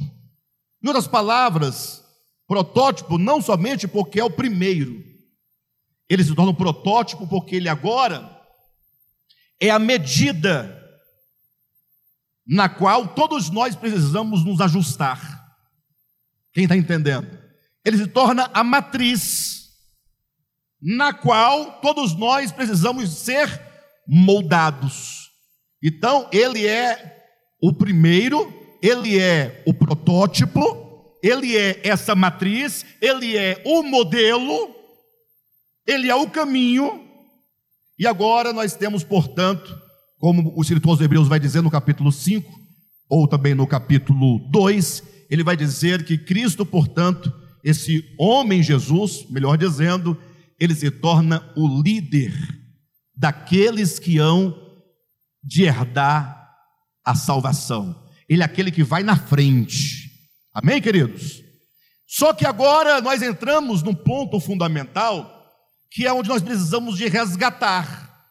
[0.84, 2.04] Em outras palavras,
[2.48, 5.04] protótipo não somente porque é o primeiro,
[6.10, 8.36] ele se torna um protótipo porque ele agora
[9.60, 10.74] é a medida
[12.48, 15.46] na qual todos nós precisamos nos ajustar.
[16.54, 17.28] Quem está entendendo?
[17.84, 19.68] Ele se torna a matriz
[20.82, 23.62] na qual todos nós precisamos ser
[24.08, 25.30] moldados.
[25.84, 27.18] Então, ele é
[27.62, 30.87] o primeiro, ele é o protótipo,
[31.22, 34.76] ele é essa matriz, ele é o modelo,
[35.86, 37.04] ele é o caminho.
[37.98, 39.76] E agora nós temos, portanto,
[40.20, 42.50] como o escritor aos Hebreus vai dizer no capítulo 5,
[43.10, 49.58] ou também no capítulo 2, ele vai dizer que Cristo, portanto, esse homem Jesus, melhor
[49.58, 50.18] dizendo,
[50.60, 52.34] ele se torna o líder
[53.16, 54.56] daqueles que hão
[55.44, 56.38] de herdar
[57.06, 57.96] a salvação.
[58.28, 60.07] Ele é aquele que vai na frente.
[60.60, 61.44] Amém, queridos?
[62.08, 65.54] Só que agora nós entramos num ponto fundamental,
[65.92, 68.28] que é onde nós precisamos de resgatar.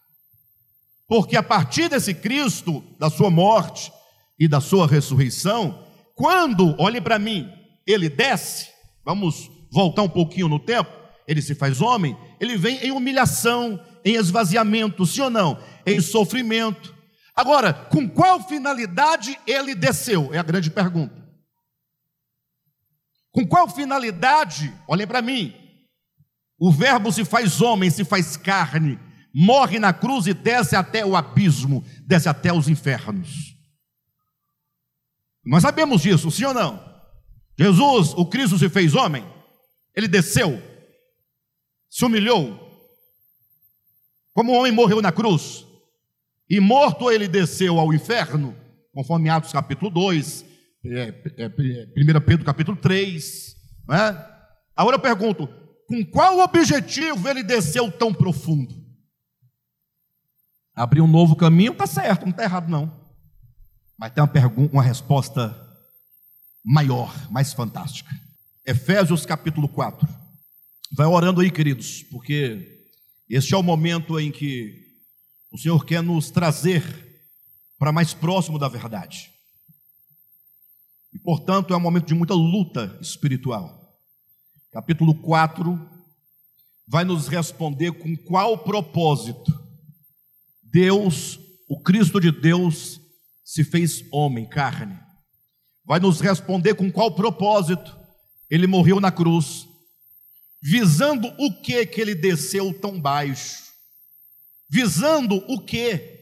[1.06, 3.92] Porque a partir desse Cristo, da sua morte
[4.36, 5.86] e da sua ressurreição,
[6.16, 7.48] quando, olhe para mim,
[7.86, 8.70] ele desce,
[9.04, 10.90] vamos voltar um pouquinho no tempo,
[11.28, 15.62] ele se faz homem, ele vem em humilhação, em esvaziamento, sim ou não?
[15.86, 16.92] Em sofrimento.
[17.36, 20.34] Agora, com qual finalidade ele desceu?
[20.34, 21.15] É a grande pergunta.
[23.36, 24.72] Com qual finalidade?
[24.88, 25.54] Olhem para mim.
[26.58, 28.98] O Verbo se faz homem, se faz carne,
[29.34, 33.54] morre na cruz e desce até o abismo, desce até os infernos.
[35.44, 36.82] Nós sabemos disso, sim ou não?
[37.58, 39.22] Jesus, o Cristo se fez homem,
[39.94, 40.58] ele desceu,
[41.90, 42.58] se humilhou,
[44.32, 45.66] como o homem morreu na cruz,
[46.48, 48.56] e morto ele desceu ao inferno,
[48.94, 50.55] conforme Atos capítulo 2,
[50.92, 53.56] é, é, 1 Pedro capítulo 3.
[53.88, 54.26] Né?
[54.74, 55.48] Agora eu pergunto:
[55.86, 58.86] com qual objetivo ele desceu tão profundo?
[60.76, 62.94] abrir um novo caminho, está certo, não está errado não.
[63.98, 65.56] Mas tem uma pergunta, uma resposta
[66.62, 68.10] maior, mais fantástica.
[68.66, 70.06] Efésios capítulo 4.
[70.92, 72.84] Vai orando aí, queridos, porque
[73.28, 74.84] este é o momento em que
[75.50, 76.84] o Senhor quer nos trazer
[77.78, 79.30] para mais próximo da verdade.
[81.16, 83.98] E, portanto, é um momento de muita luta espiritual.
[84.70, 85.80] Capítulo 4
[86.86, 89.50] vai nos responder com qual propósito
[90.62, 93.00] Deus, o Cristo de Deus,
[93.42, 95.00] se fez homem, carne.
[95.86, 97.98] Vai nos responder com qual propósito
[98.50, 99.66] ele morreu na cruz,
[100.62, 103.72] visando o que que ele desceu tão baixo,
[104.68, 106.14] visando o que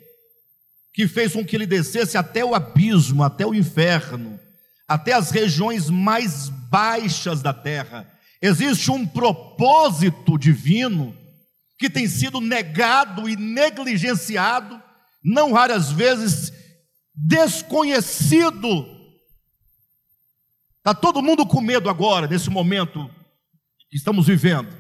[0.95, 4.39] que fez com que ele descesse até o abismo, até o inferno,
[4.87, 8.11] até as regiões mais baixas da terra.
[8.41, 11.17] Existe um propósito divino
[11.79, 14.81] que tem sido negado e negligenciado,
[15.23, 16.53] não raras vezes
[17.15, 18.95] desconhecido.
[20.79, 23.09] Está todo mundo com medo agora, nesse momento
[23.89, 24.77] que estamos vivendo.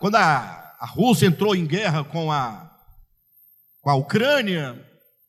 [0.00, 2.70] quando a, a Rússia entrou em guerra com a,
[3.82, 4.85] com a Ucrânia,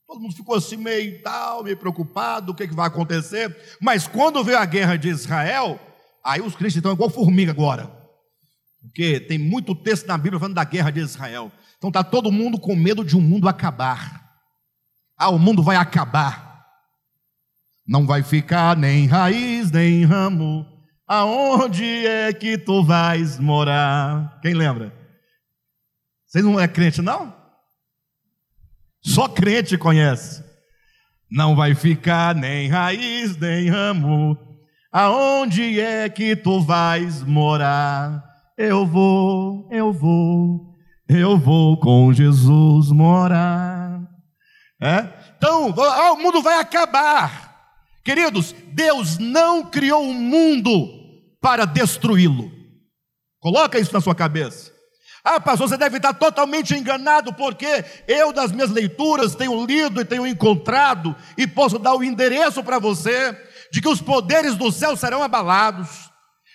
[0.08, 3.54] todo mundo ficou assim meio tal, meio preocupado, o que, que vai acontecer.
[3.78, 5.78] Mas quando veio a guerra de Israel,
[6.24, 7.92] aí os cristãos estão igual formiga agora.
[8.80, 11.52] Porque tem muito texto na Bíblia falando da guerra de Israel.
[11.76, 14.26] Então está todo mundo com medo de um mundo acabar.
[15.14, 16.64] Ah, o mundo vai acabar.
[17.86, 20.64] Não vai ficar nem raiz, nem ramo.
[21.06, 24.38] Aonde é que tu vais morar?
[24.40, 24.90] Quem lembra?
[26.26, 27.37] Vocês não é crente, não?
[29.02, 30.44] Só crente conhece.
[31.30, 34.36] Não vai ficar nem raiz, nem ramo.
[34.90, 38.24] Aonde é que tu vais morar?
[38.56, 40.74] Eu vou, eu vou,
[41.08, 44.00] eu vou com Jesus morar.
[44.80, 45.08] É?
[45.36, 47.48] Então, o mundo vai acabar.
[48.04, 50.88] Queridos, Deus não criou o mundo
[51.40, 52.50] para destruí-lo.
[53.40, 54.72] Coloca isso na sua cabeça.
[55.30, 60.04] Ah, pastor, você deve estar totalmente enganado, porque eu, das minhas leituras, tenho lido e
[60.04, 63.36] tenho encontrado, e posso dar o endereço para você,
[63.70, 66.10] de que os poderes do céu serão abalados,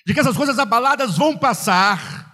[0.08, 2.34] de que essas coisas abaladas vão passar,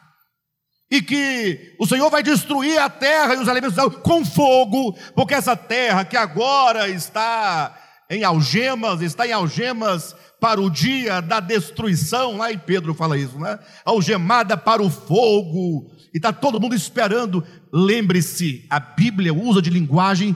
[0.90, 5.58] e que o Senhor vai destruir a terra e os alimentos com fogo, porque essa
[5.58, 7.78] terra que agora está
[8.10, 13.38] em algemas, está em algemas para o dia da destruição, lá em Pedro fala isso,
[13.38, 13.60] né?
[13.84, 17.44] Algemada para o fogo, e está todo mundo esperando.
[17.72, 20.36] Lembre-se, a Bíblia usa de linguagem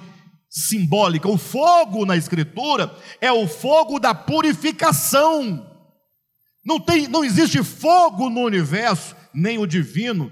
[0.49, 1.27] simbólica.
[1.27, 5.69] O fogo na Escritura é o fogo da purificação.
[6.65, 10.31] Não, tem, não existe fogo no universo, nem o divino,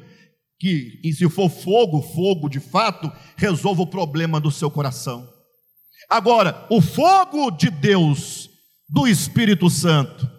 [0.60, 5.28] que, e se for fogo, fogo de fato, resolva o problema do seu coração.
[6.10, 8.50] Agora, o fogo de Deus,
[8.88, 10.30] do Espírito Santo,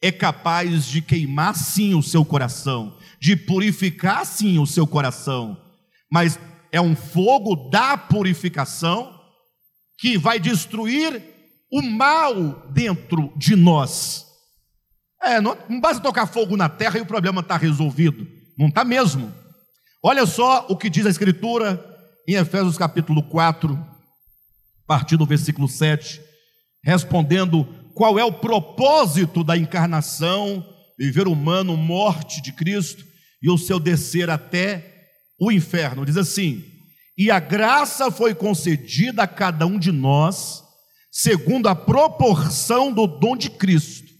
[0.00, 5.60] é capaz de queimar sim o seu coração, de purificar sim o seu coração,
[6.10, 6.38] mas
[6.70, 9.18] é um fogo da purificação
[9.98, 11.22] que vai destruir
[11.70, 14.26] o mal dentro de nós.
[15.22, 18.26] É, não, não basta tocar fogo na terra e o problema está resolvido.
[18.56, 19.32] Não está mesmo.
[20.02, 21.84] Olha só o que diz a Escritura
[22.26, 26.20] em Efésios capítulo 4, a partir do versículo 7,
[26.84, 27.64] respondendo
[27.94, 30.64] qual é o propósito da encarnação,
[30.98, 33.06] viver humano, morte de Cristo
[33.40, 36.04] e o seu descer até o inferno.
[36.04, 36.64] Diz assim:
[37.16, 40.64] E a graça foi concedida a cada um de nós,
[41.10, 44.12] segundo a proporção do dom de Cristo.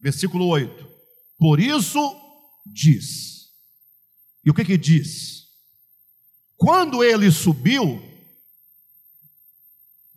[0.00, 0.88] Versículo 8:
[1.36, 2.16] Por isso
[2.64, 3.40] diz.
[4.44, 5.40] E o que que diz?
[6.56, 8.00] Quando ele subiu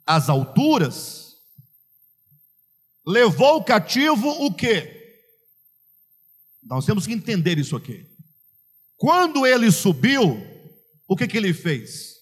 [0.05, 1.35] às alturas,
[3.05, 5.02] levou cativo o quê?
[6.65, 8.05] Nós temos que entender isso aqui.
[8.97, 10.41] Quando ele subiu,
[11.07, 12.13] o que que ele fez?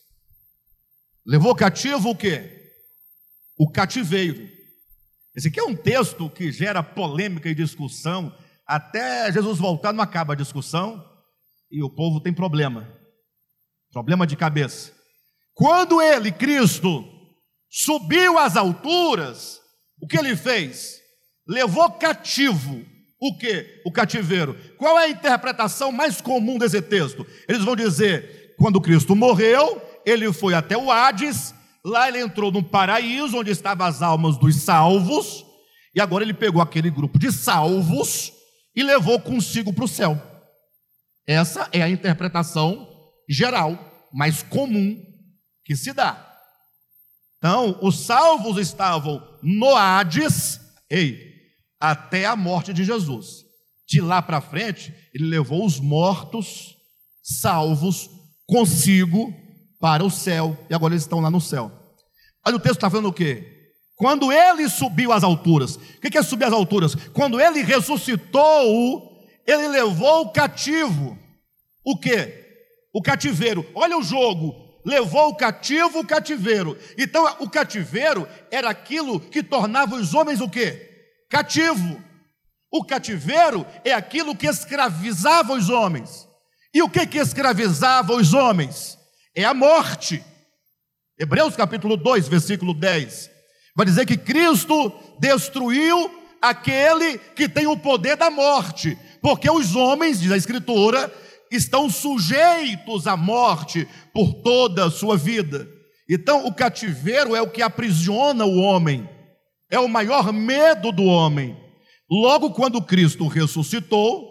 [1.26, 2.74] Levou cativo o quê?
[3.58, 4.50] O cativeiro.
[5.36, 8.36] Esse aqui é um texto que gera polêmica e discussão
[8.66, 11.04] até Jesus voltar, não acaba a discussão
[11.70, 13.02] e o povo tem problema
[13.92, 14.94] problema de cabeça.
[15.54, 17.06] Quando ele, Cristo,
[17.70, 19.60] subiu às alturas,
[20.02, 21.00] o que ele fez?
[21.48, 22.86] Levou cativo
[23.22, 23.82] o que?
[23.86, 24.58] O cativeiro.
[24.80, 27.26] Qual é a interpretação mais comum desse texto?
[27.48, 31.54] Eles vão dizer: quando Cristo morreu, ele foi até o Hades,
[31.86, 35.46] lá ele entrou no paraíso, onde estavam as almas dos salvos,
[35.94, 38.34] e agora ele pegou aquele grupo de salvos
[38.76, 40.20] e levou consigo para o céu.
[41.28, 42.90] Essa é a interpretação
[43.30, 45.00] geral, mais comum
[45.64, 46.28] que se dá.
[47.38, 50.60] Então, os salvos estavam no Hades,
[50.90, 51.31] ei,
[51.82, 53.44] até a morte de Jesus.
[53.88, 56.78] De lá para frente, ele levou os mortos,
[57.22, 58.10] salvos,
[58.48, 59.34] consigo
[59.80, 61.72] para o céu, e agora eles estão lá no céu.
[62.46, 63.52] Olha o texto está falando o quê?
[63.96, 66.96] Quando ele subiu às alturas, o que é subir às alturas?
[67.14, 69.12] Quando ele ressuscitou,
[69.46, 71.18] ele levou o cativo.
[71.84, 72.34] O que?
[72.94, 73.66] O cativeiro.
[73.76, 74.56] Olha o jogo.
[74.84, 76.76] Levou o cativo o cativeiro.
[76.98, 80.91] Então, o cativeiro era aquilo que tornava os homens o quê?
[81.32, 82.04] Cativo.
[82.70, 86.28] O cativeiro é aquilo que escravizava os homens.
[86.74, 88.98] E o que que escravizava os homens?
[89.34, 90.22] É a morte.
[91.18, 93.32] Hebreus capítulo 2, versículo 10.
[93.74, 96.12] Vai dizer que Cristo destruiu
[96.42, 101.14] aquele que tem o poder da morte, porque os homens, diz a Escritura,
[101.50, 105.66] estão sujeitos à morte por toda a sua vida.
[106.10, 109.08] Então, o cativeiro é o que aprisiona o homem,
[109.72, 111.58] é o maior medo do homem.
[112.10, 114.30] Logo, quando Cristo ressuscitou,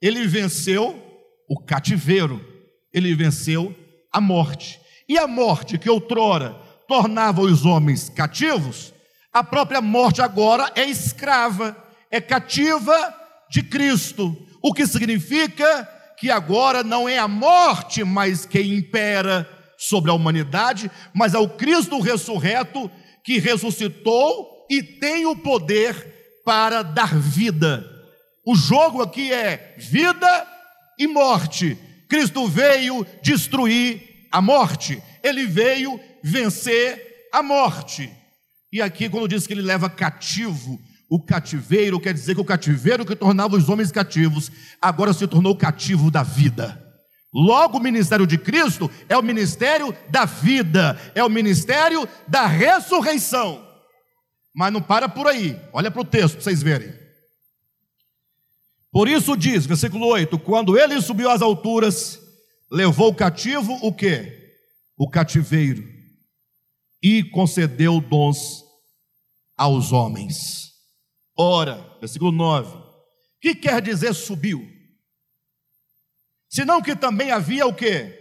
[0.00, 1.02] ele venceu
[1.48, 2.40] o cativeiro,
[2.94, 3.74] ele venceu
[4.12, 4.80] a morte.
[5.08, 6.56] E a morte que outrora
[6.86, 8.94] tornava os homens cativos,
[9.32, 11.76] a própria morte agora é escrava,
[12.10, 13.12] é cativa
[13.50, 20.10] de Cristo, o que significa que agora não é a morte mais que impera sobre
[20.10, 22.90] a humanidade, mas é o Cristo ressurreto
[23.22, 27.84] que ressuscitou e tem o poder para dar vida.
[28.44, 30.46] O jogo aqui é vida
[30.98, 31.76] e morte.
[32.08, 38.10] Cristo veio destruir a morte, ele veio vencer a morte.
[38.72, 43.04] E aqui, quando diz que ele leva cativo o cativeiro, quer dizer que o cativeiro
[43.04, 44.50] que tornava os homens cativos,
[44.80, 46.82] agora se tornou cativo da vida.
[47.32, 53.65] Logo, o ministério de Cristo é o ministério da vida, é o ministério da ressurreição.
[54.56, 56.90] Mas não para por aí, olha para o texto para vocês verem.
[58.90, 62.18] Por isso diz, versículo 8: quando ele subiu às alturas,
[62.70, 64.34] levou cativo o que?
[64.96, 65.86] O cativeiro
[67.02, 68.64] e concedeu dons
[69.54, 70.72] aos homens.
[71.36, 72.82] Ora, versículo 9:
[73.42, 74.66] que quer dizer subiu?
[76.48, 78.18] senão que também havia o quê?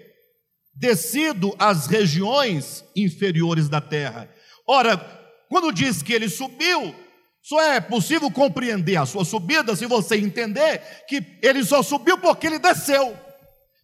[0.74, 4.30] Descido às regiões inferiores da terra.
[4.68, 6.96] Ora, quando diz que ele subiu,
[7.42, 12.48] só é possível compreender a sua subida se você entender que ele só subiu porque
[12.48, 13.16] ele desceu.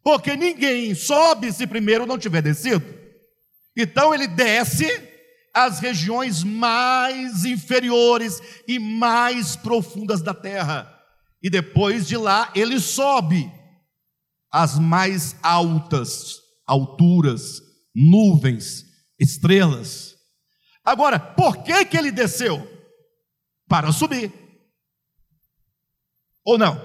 [0.03, 2.83] Porque ninguém sobe se primeiro não tiver descido.
[3.77, 4.87] Então ele desce
[5.53, 10.91] às regiões mais inferiores e mais profundas da terra.
[11.43, 13.51] E depois de lá ele sobe
[14.51, 16.41] às mais altas
[16.71, 17.61] alturas,
[17.93, 18.85] nuvens,
[19.19, 20.10] estrelas.
[20.91, 22.67] Agora, por que que ele desceu?
[23.65, 24.29] Para subir.
[26.43, 26.75] Ou não?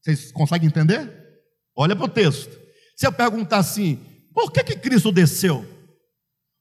[0.00, 1.10] Vocês conseguem entender?
[1.74, 2.56] Olha para o texto.
[2.96, 3.96] Se eu perguntar assim,
[4.32, 5.66] por que, que Cristo desceu?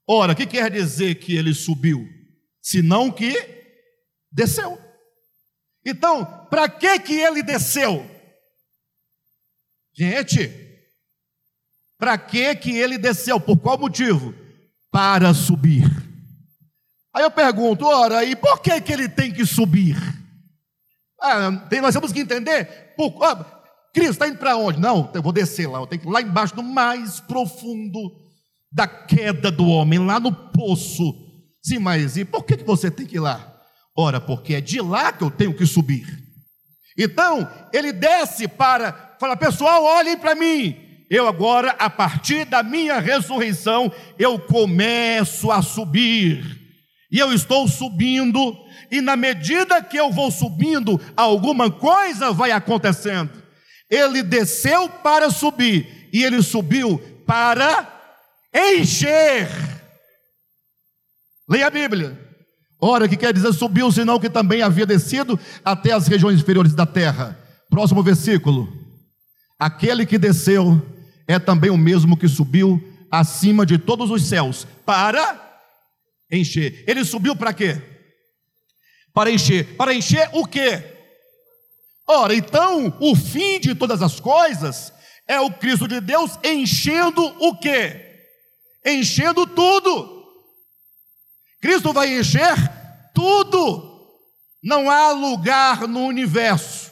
[0.08, 2.10] Ora, o que quer dizer que ele subiu?
[2.60, 3.32] Senão que
[4.32, 4.82] desceu.
[5.86, 8.04] Então, para que que ele desceu?
[9.94, 10.50] Gente,
[12.00, 13.40] para que que ele desceu?
[13.40, 14.43] Por qual motivo?
[14.94, 15.84] Para subir.
[17.14, 19.98] Aí eu pergunto, ora, e por que que ele tem que subir?
[21.20, 22.94] Ah, tem, nós temos que entender.
[22.96, 23.44] Por, ah,
[23.92, 24.80] Cristo está indo para onde?
[24.80, 28.00] Não, eu vou descer lá, eu tenho que ir lá embaixo, no mais profundo
[28.72, 31.04] da queda do homem, lá no poço.
[31.60, 33.52] Sim, mas e por que você tem que ir lá?
[33.98, 36.06] Ora, porque é de lá que eu tenho que subir.
[36.96, 40.93] Então, ele desce para falar: pessoal, olhem para mim.
[41.10, 46.62] Eu agora, a partir da minha ressurreição, eu começo a subir.
[47.12, 48.58] E eu estou subindo,
[48.92, 53.30] e na medida que eu vou subindo, alguma coisa vai acontecendo.
[53.90, 56.98] Ele desceu para subir, e ele subiu
[57.28, 57.88] para
[58.54, 59.48] encher.
[61.48, 62.20] Leia a Bíblia.
[62.82, 66.86] Ora, que quer dizer subiu, senão que também havia descido até as regiões inferiores da
[66.86, 67.40] terra.
[67.70, 68.68] Próximo versículo.
[69.60, 70.82] Aquele que desceu
[71.28, 75.62] é também o mesmo que subiu acima de todos os céus para
[76.32, 76.84] encher.
[76.88, 77.82] Ele subiu para quê?
[79.14, 79.76] Para encher.
[79.76, 80.84] Para encher o quê?
[82.08, 84.92] Ora, então, o fim de todas as coisas
[85.28, 88.28] é o Cristo de Deus enchendo o quê?
[88.86, 90.24] Enchendo tudo.
[91.62, 92.56] Cristo vai encher
[93.14, 93.92] tudo.
[94.62, 96.92] Não há lugar no universo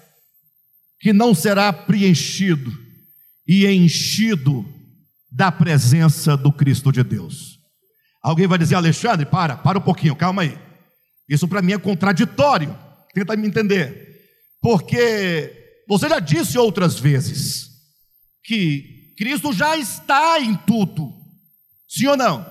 [0.99, 2.80] que não será preenchido
[3.47, 4.65] e enchido
[5.31, 7.59] da presença do Cristo de Deus.
[8.21, 10.57] Alguém vai dizer, Alexandre, para, para um pouquinho, calma aí.
[11.27, 12.77] Isso para mim é contraditório.
[13.13, 14.19] Tenta me entender.
[14.61, 17.69] Porque você já disse outras vezes
[18.43, 21.11] que Cristo já está em tudo.
[21.87, 22.45] Sim ou não?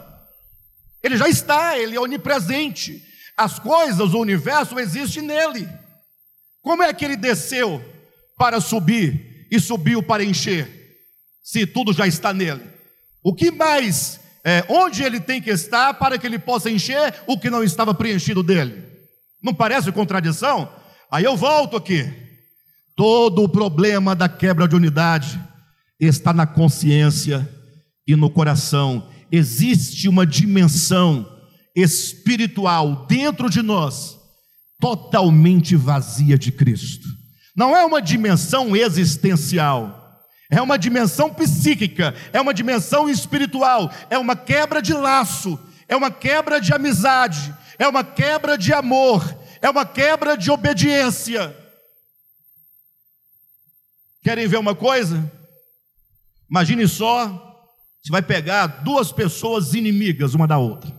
[1.03, 3.03] Ele já está, ele é onipresente.
[3.36, 5.68] As coisas, o universo existe nele.
[6.62, 7.82] Como é que ele desceu
[8.36, 10.80] para subir e subiu para encher?
[11.43, 12.62] Se tudo já está nele.
[13.22, 17.38] O que mais, é, onde ele tem que estar para que ele possa encher o
[17.38, 18.84] que não estava preenchido dele?
[19.43, 20.70] Não parece contradição?
[21.11, 22.11] Aí eu volto aqui.
[22.97, 25.41] Todo o problema da quebra de unidade
[25.99, 27.49] está na consciência
[28.07, 29.09] e no coração.
[29.32, 31.26] Existe uma dimensão
[31.74, 34.18] espiritual dentro de nós
[34.80, 37.07] totalmente vazia de Cristo.
[37.55, 39.99] Não é uma dimensão existencial,
[40.51, 46.11] é uma dimensão psíquica, é uma dimensão espiritual, é uma quebra de laço, é uma
[46.11, 49.22] quebra de amizade, é uma quebra de amor,
[49.62, 51.57] é uma quebra de obediência.
[54.22, 55.30] Querem ver uma coisa?
[56.51, 57.28] Imagine só,
[58.03, 60.90] você vai pegar duas pessoas inimigas uma da outra.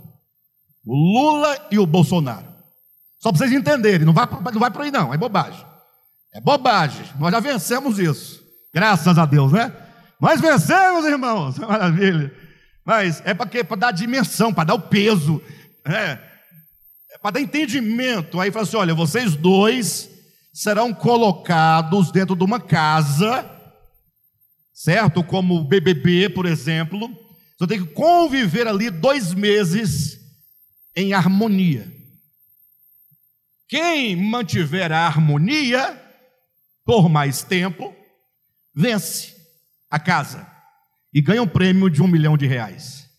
[0.86, 2.48] O Lula e o Bolsonaro.
[3.20, 5.64] Só para vocês entenderem, não vai, não vai para aí não, é bobagem.
[6.34, 8.41] É bobagem, nós já vencemos isso.
[8.74, 9.74] Graças a Deus, né?
[10.20, 12.34] Nós vencemos, irmãos, maravilha.
[12.86, 15.42] Mas é para dar dimensão, para dar o peso.
[15.86, 16.20] É,
[17.22, 18.40] para dar entendimento.
[18.40, 20.10] Aí fala assim: olha, vocês dois
[20.54, 23.50] serão colocados dentro de uma casa,
[24.74, 25.24] certo?
[25.24, 27.10] Como o BBB, por exemplo.
[27.58, 30.20] Você tem que conviver ali dois meses
[30.96, 31.92] em harmonia.
[33.70, 36.00] Quem mantiver a harmonia
[36.84, 37.96] por mais tempo,
[38.74, 39.36] vence
[39.90, 40.50] a casa
[41.14, 43.10] e ganha um prêmio de um milhão de reais.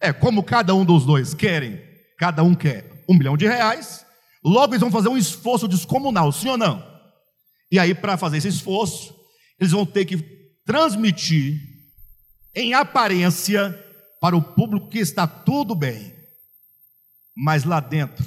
[0.00, 1.80] É como cada um dos dois querem,
[2.18, 4.04] cada um quer um milhão de reais,
[4.44, 6.86] logo eles vão fazer um esforço descomunal, sim ou não?
[7.70, 9.14] E aí, para fazer esse esforço,
[9.58, 10.16] eles vão ter que
[10.64, 11.60] transmitir
[12.54, 13.72] em aparência
[14.20, 16.14] para o público que está tudo bem,
[17.36, 18.24] mas lá dentro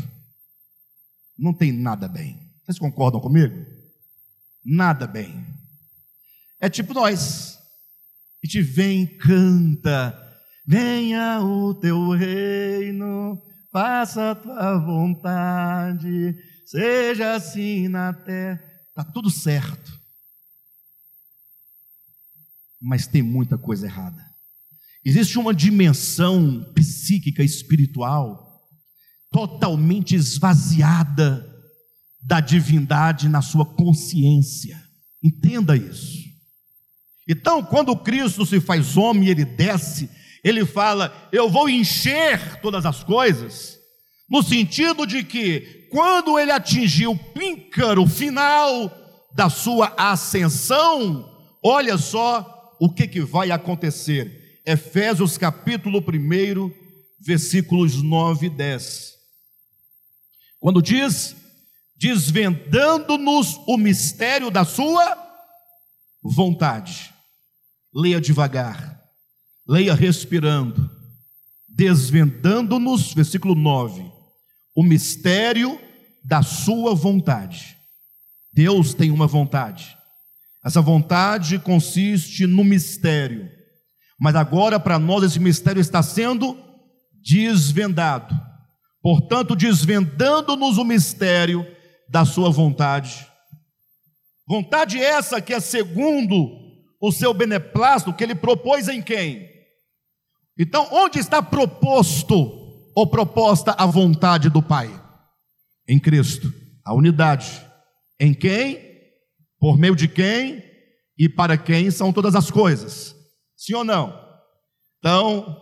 [1.37, 2.39] não tem nada bem.
[2.63, 3.65] Vocês concordam comigo?
[4.63, 5.45] Nada bem.
[6.61, 7.57] É tipo nós.
[8.43, 10.15] E te vem, canta,
[10.65, 13.41] venha o teu reino,
[13.71, 16.35] faça a tua vontade,
[16.65, 18.61] seja assim na terra.
[18.89, 19.99] Está tudo certo.
[22.79, 24.23] Mas tem muita coisa errada.
[25.03, 28.69] Existe uma dimensão psíquica, espiritual,
[29.31, 31.47] totalmente esvaziada
[32.21, 34.79] da divindade na sua consciência.
[35.23, 36.20] Entenda isso.
[37.27, 40.09] Então, quando Cristo se faz homem ele desce,
[40.43, 43.77] ele fala: Eu vou encher todas as coisas,
[44.29, 48.91] no sentido de que, quando ele atingiu o píncaro final
[49.35, 51.29] da sua ascensão,
[51.63, 54.59] olha só o que, que vai acontecer.
[54.65, 56.71] Efésios capítulo 1,
[57.19, 59.13] versículos 9 e 10.
[60.59, 61.35] Quando diz:
[62.01, 65.15] desvendando-nos o mistério da sua
[66.23, 67.10] vontade.
[67.93, 69.01] Leia devagar,
[69.67, 70.89] leia respirando.
[71.67, 74.03] Desvendando-nos, versículo 9,
[74.75, 75.79] o mistério
[76.23, 77.77] da sua vontade.
[78.51, 79.97] Deus tem uma vontade.
[80.63, 83.49] Essa vontade consiste no mistério
[84.21, 86.55] mas agora para nós esse mistério está sendo
[87.23, 88.39] desvendado.
[89.01, 91.65] Portanto, desvendando-nos o mistério
[92.07, 93.27] da sua vontade.
[94.47, 96.60] Vontade essa que é segundo
[97.01, 99.49] o seu beneplácito que ele propôs em quem?
[100.57, 102.35] Então, onde está proposto
[102.95, 104.89] ou proposta a vontade do Pai?
[105.87, 106.53] Em Cristo,
[106.85, 107.65] a unidade.
[108.19, 108.79] Em quem?
[109.59, 110.63] Por meio de quem?
[111.17, 113.15] E para quem são todas as coisas.
[113.57, 114.13] Sim ou não?
[114.99, 115.57] Então,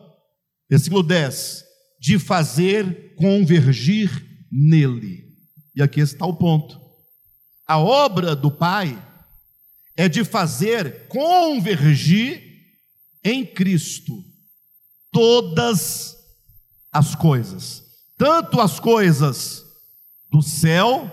[0.70, 1.64] versículo 10:
[2.00, 4.10] de fazer convergir
[4.52, 5.30] nele.
[5.76, 6.80] E aqui está o ponto.
[7.66, 8.98] A obra do Pai
[10.00, 12.42] é de fazer convergir
[13.22, 14.24] em Cristo
[15.12, 16.16] todas
[16.90, 17.84] as coisas,
[18.18, 19.66] tanto as coisas
[20.32, 21.12] do céu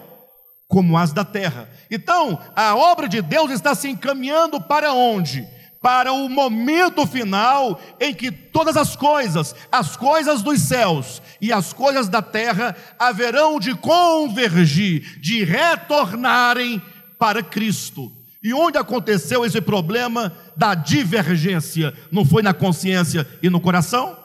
[0.69, 1.69] como as da terra.
[1.91, 5.45] Então, a obra de Deus está se encaminhando para onde?
[5.83, 11.73] para o momento final em que todas as coisas, as coisas dos céus e as
[11.73, 16.83] coisas da terra, haverão de convergir, de retornarem
[17.21, 18.16] para Cristo.
[18.47, 21.93] E onde aconteceu esse problema da divergência?
[22.13, 24.17] Não foi na consciência e no coração?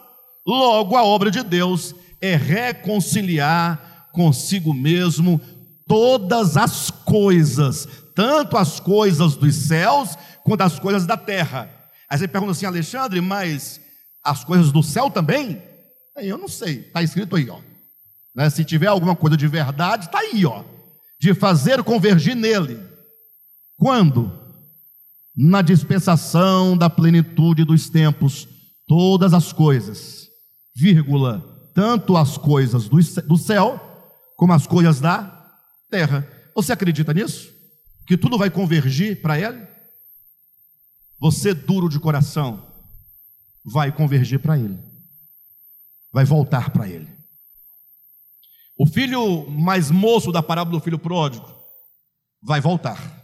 [0.45, 5.41] Logo, a obra de Deus é reconciliar consigo mesmo
[5.87, 11.67] todas as coisas, tanto as coisas dos céus quanto as coisas da terra.
[12.07, 13.81] Aí você pergunta assim, Alexandre, mas
[14.23, 15.63] as coisas do céu também?
[16.15, 17.57] Eu não sei, está escrito aí, ó.
[18.35, 18.51] Né?
[18.51, 20.63] Se tiver alguma coisa de verdade, está aí, ó.
[21.19, 22.90] De fazer convergir nele.
[23.81, 24.31] Quando?
[25.35, 28.47] Na dispensação da plenitude dos tempos,
[28.85, 30.27] todas as coisas,
[30.75, 33.81] vírgula, tanto as coisas do céu,
[34.37, 35.51] como as coisas da
[35.89, 36.29] terra.
[36.55, 37.51] Você acredita nisso?
[38.05, 39.67] Que tudo vai convergir para ele?
[41.19, 42.71] Você duro de coração,
[43.65, 44.77] vai convergir para Ele,
[46.13, 47.09] vai voltar para Ele.
[48.77, 51.51] O filho mais moço da parábola do filho pródigo
[52.43, 53.20] vai voltar.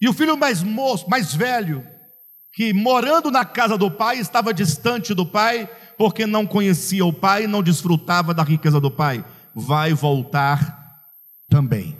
[0.00, 1.86] E o filho mais moço, mais velho,
[2.52, 7.46] que morando na casa do pai, estava distante do pai, porque não conhecia o pai,
[7.46, 9.24] não desfrutava da riqueza do pai,
[9.54, 10.78] vai voltar
[11.48, 11.96] também.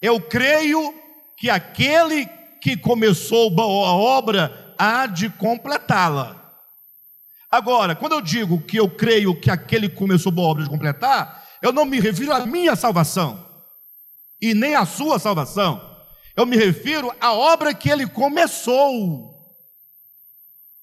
[0.00, 0.94] Eu creio
[1.36, 2.26] que aquele
[2.60, 6.36] que começou a obra há de completá-la.
[7.50, 11.44] Agora, quando eu digo que eu creio que aquele que começou a obra de completar,
[11.62, 13.46] eu não me refiro à minha salvação
[14.40, 15.87] e nem à sua salvação.
[16.38, 19.34] Eu me refiro à obra que ele começou.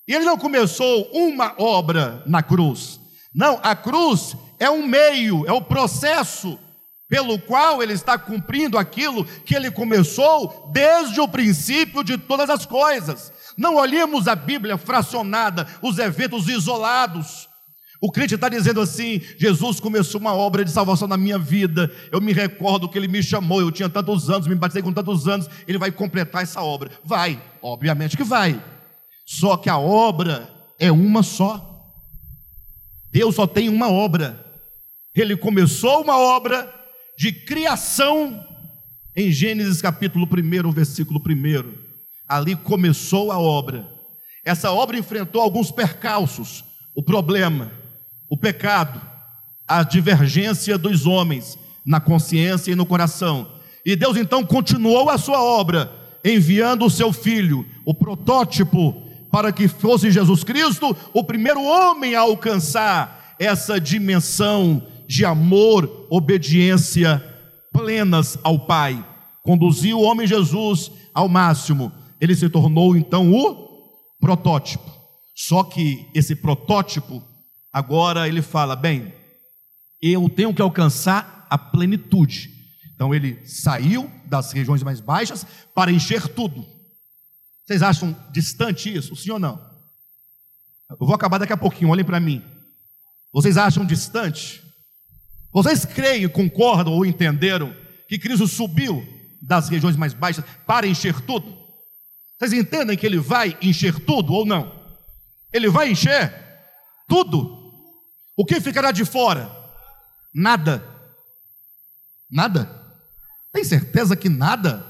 [0.05, 2.99] E ele não começou uma obra na cruz.
[3.33, 6.59] Não, a cruz é um meio, é o processo
[7.07, 12.65] pelo qual ele está cumprindo aquilo que ele começou desde o princípio de todas as
[12.65, 13.31] coisas.
[13.57, 17.47] Não olhemos a Bíblia fracionada, os eventos isolados.
[18.05, 21.91] O crente está dizendo assim: Jesus começou uma obra de salvação na minha vida.
[22.11, 25.27] Eu me recordo que ele me chamou, eu tinha tantos anos, me batizei com tantos
[25.27, 26.91] anos, ele vai completar essa obra.
[27.03, 28.63] Vai, obviamente que vai.
[29.25, 30.47] Só que a obra
[30.77, 31.83] é uma só.
[33.11, 34.39] Deus só tem uma obra.
[35.15, 36.71] Ele começou uma obra,
[37.17, 38.39] de criação
[39.15, 41.73] em Gênesis capítulo 1, versículo 1.
[42.29, 43.89] Ali começou a obra.
[44.45, 47.71] Essa obra enfrentou alguns percalços, o problema,
[48.29, 49.01] o pecado,
[49.67, 53.47] a divergência dos homens na consciência e no coração.
[53.85, 55.91] E Deus então continuou a sua obra.
[56.27, 58.99] enviando o seu filho, o protótipo,
[59.31, 67.23] para que fosse Jesus Cristo o primeiro homem a alcançar essa dimensão de amor, obediência
[67.71, 69.05] plenas ao Pai.
[69.43, 71.91] Conduziu o homem Jesus ao máximo.
[72.19, 73.67] Ele se tornou então o
[74.19, 74.89] protótipo.
[75.35, 77.21] Só que esse protótipo,
[77.75, 79.13] agora ele fala: bem,
[80.01, 82.49] eu tenho que alcançar a plenitude.
[82.93, 85.45] Então ele saiu das regiões mais baixas
[85.75, 86.65] para encher tudo.
[87.65, 89.13] Vocês acham distante isso?
[89.17, 89.59] Sim ou não?
[90.89, 92.41] Eu vou acabar daqui a pouquinho, olhem para mim.
[93.33, 94.63] Vocês acham distante?
[95.51, 97.75] Vocês creem, concordam ou entenderam
[98.07, 99.05] que Cristo subiu
[99.41, 101.57] das regiões mais baixas para encher tudo?
[102.37, 104.71] Vocês entendem que ele vai encher tudo ou não?
[105.51, 106.31] Ele vai encher
[107.09, 107.64] tudo.
[108.35, 109.49] O que ficará de fora?
[110.33, 110.83] Nada.
[112.29, 112.83] Nada.
[113.51, 114.85] Tem certeza que nada?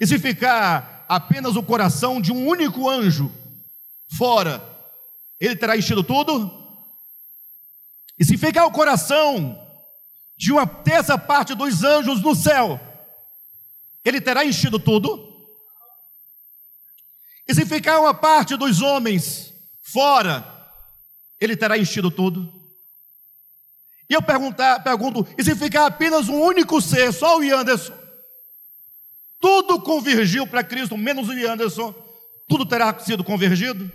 [0.00, 3.32] E se ficar apenas o coração de um único anjo
[4.16, 4.62] fora,
[5.40, 6.50] ele terá enchido tudo?
[8.18, 9.62] E se ficar o coração
[10.36, 12.80] de uma terça parte dos anjos no céu,
[14.04, 15.34] ele terá enchido tudo?
[17.48, 20.44] E se ficar uma parte dos homens fora,
[21.40, 22.55] ele terá enchido tudo?
[24.08, 27.92] E eu perguntar, pergunto, e se ficar apenas um único ser, só o Anderson,
[29.40, 31.94] tudo convergiu para Cristo, menos o Anderson,
[32.48, 33.90] tudo terá sido convergido?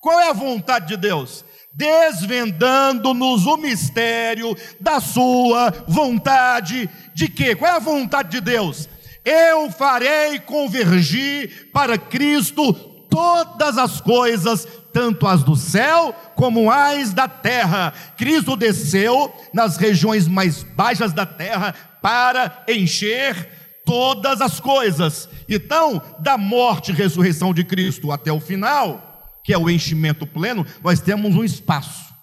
[0.00, 1.44] Qual é a vontade de Deus?
[1.72, 7.54] Desvendando-nos o mistério da sua vontade, de quê?
[7.54, 8.88] Qual é a vontade de Deus?
[9.24, 12.74] Eu farei convergir para Cristo
[13.08, 17.92] todas as coisas, tanto as do céu como as da terra.
[18.16, 25.28] Cristo desceu nas regiões mais baixas da terra para encher todas as coisas.
[25.48, 30.64] Então, da morte e ressurreição de Cristo até o final, que é o enchimento pleno,
[30.80, 32.14] nós temos um espaço.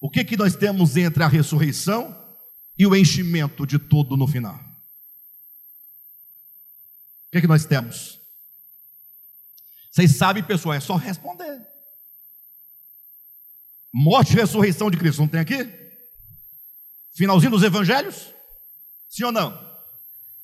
[0.00, 2.16] O que que nós temos entre a ressurreição
[2.78, 4.58] e o enchimento de tudo no final?
[7.26, 8.15] O que que nós temos?
[9.96, 11.66] Vocês sabem, pessoal, é só responder.
[13.94, 15.66] Morte e ressurreição de Cristo, não tem aqui?
[17.14, 18.30] Finalzinho dos evangelhos?
[19.08, 19.58] Sim ou não?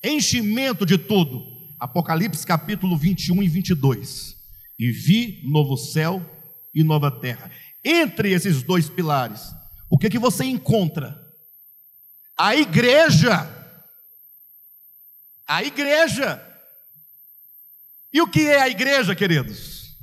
[0.03, 1.45] Enchimento de tudo.
[1.79, 4.35] Apocalipse capítulo 21 e 22.
[4.79, 6.25] E vi novo céu
[6.73, 7.51] e nova terra.
[7.85, 9.53] Entre esses dois pilares,
[9.87, 11.15] o que que você encontra?
[12.35, 13.47] A igreja.
[15.47, 16.52] A igreja.
[18.13, 19.97] E o que é a igreja, queridos?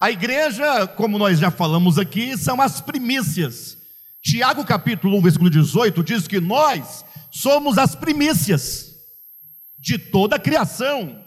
[0.00, 3.76] A igreja, como nós já falamos aqui, são as primícias.
[4.22, 8.94] Tiago capítulo 1, versículo 18 diz que nós somos as primícias
[9.78, 11.22] de toda a criação.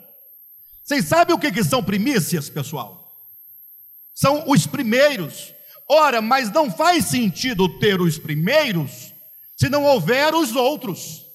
[0.83, 3.13] Vocês sabem o que, que são primícias, pessoal?
[4.15, 5.53] São os primeiros.
[5.87, 9.13] Ora, mas não faz sentido ter os primeiros
[9.55, 11.25] se não houver os outros.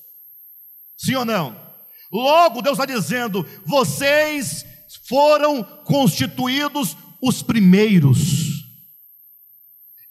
[0.97, 1.65] Sim ou não?
[2.12, 4.64] Logo, Deus está dizendo: vocês
[5.09, 8.64] foram constituídos os primeiros.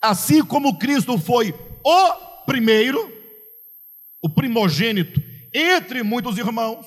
[0.01, 2.11] Assim como Cristo foi o
[2.45, 3.11] primeiro,
[4.21, 5.21] o primogênito,
[5.53, 6.85] entre muitos irmãos,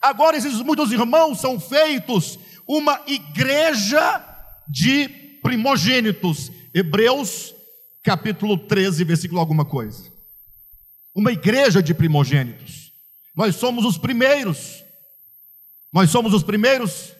[0.00, 4.24] agora esses muitos irmãos são feitos uma igreja
[4.68, 5.08] de
[5.42, 6.50] primogênitos.
[6.74, 7.54] Hebreus
[8.02, 10.10] capítulo 13, versículo alguma coisa.
[11.14, 12.81] Uma igreja de primogênitos.
[13.34, 14.82] Nós somos os primeiros.
[15.92, 17.12] Nós somos os primeiros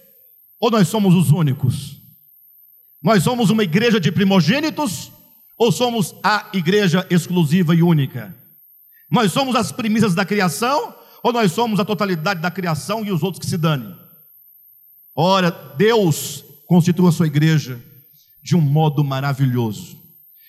[0.61, 2.01] ou nós somos os únicos?
[3.03, 5.11] Nós somos uma igreja de primogênitos
[5.59, 8.35] ou somos a igreja exclusiva e única?
[9.11, 13.23] Nós somos as primícias da criação ou nós somos a totalidade da criação e os
[13.23, 13.95] outros que se danem?
[15.15, 17.83] Ora, Deus constitui a sua igreja
[18.43, 19.99] de um modo maravilhoso.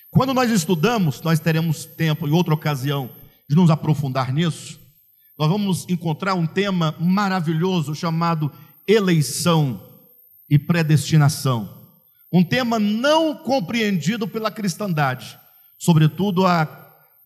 [0.09, 3.09] Quando nós estudamos, nós teremos tempo em outra ocasião
[3.49, 4.82] de nos aprofundar nisso
[5.37, 8.51] nós vamos encontrar um tema maravilhoso chamado
[8.87, 9.81] eleição
[10.49, 11.81] e predestinação.
[12.31, 15.37] Um tema não compreendido pela cristandade,
[15.77, 16.65] sobretudo a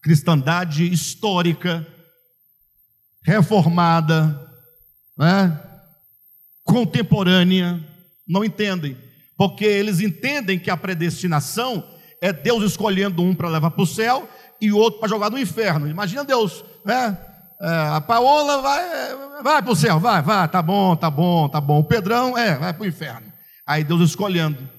[0.01, 1.85] cristandade histórica,
[3.23, 4.39] reformada,
[5.17, 5.61] né?
[6.63, 7.81] contemporânea,
[8.27, 8.97] não entendem,
[9.37, 11.83] porque eles entendem que a predestinação
[12.21, 14.29] é Deus escolhendo um para levar para o céu
[14.59, 15.87] e outro para jogar no inferno.
[15.87, 17.17] Imagina Deus, né?
[17.59, 21.59] É, a Paola vai, vai para o céu, vai, vai, tá bom, tá bom, tá
[21.59, 21.79] bom.
[21.79, 23.33] O Pedrão, é, vai para o inferno.
[23.65, 24.69] Aí Deus escolhendo,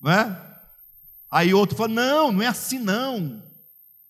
[0.00, 0.48] não é?
[1.30, 3.42] Aí outro fala: não, não é assim não.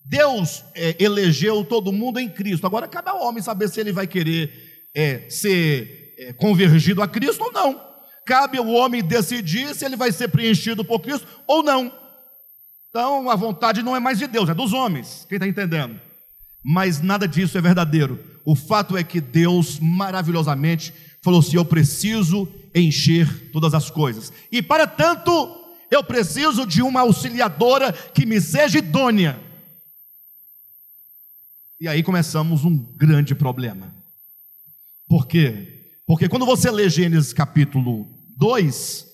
[0.04, 2.66] Deus é, elegeu todo mundo em Cristo.
[2.66, 4.50] Agora cabe ao homem saber se ele vai querer
[4.94, 7.88] é, ser é, convergido a Cristo ou não.
[8.24, 11.92] Cabe ao homem decidir se ele vai ser preenchido por Cristo ou não.
[12.90, 15.26] Então a vontade não é mais de Deus, é dos homens.
[15.28, 16.00] Quem está entendendo?
[16.62, 18.18] Mas nada disso é verdadeiro.
[18.44, 20.92] O fato é que Deus maravilhosamente
[21.22, 24.32] falou assim: Eu preciso encher todas as coisas.
[24.50, 25.30] E para tanto,
[25.90, 29.40] eu preciso de uma auxiliadora que me seja idônea.
[31.80, 33.94] E aí começamos um grande problema.
[35.08, 35.92] Por quê?
[36.06, 39.07] Porque quando você lê Gênesis capítulo 2,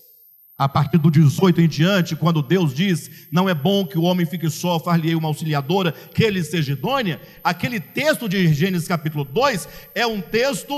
[0.56, 4.24] a partir do 18 em diante, quando Deus diz: Não é bom que o homem
[4.24, 9.68] fique só, far-lhe uma auxiliadora, que ele seja idônea, aquele texto de Gênesis capítulo 2
[9.94, 10.74] é um texto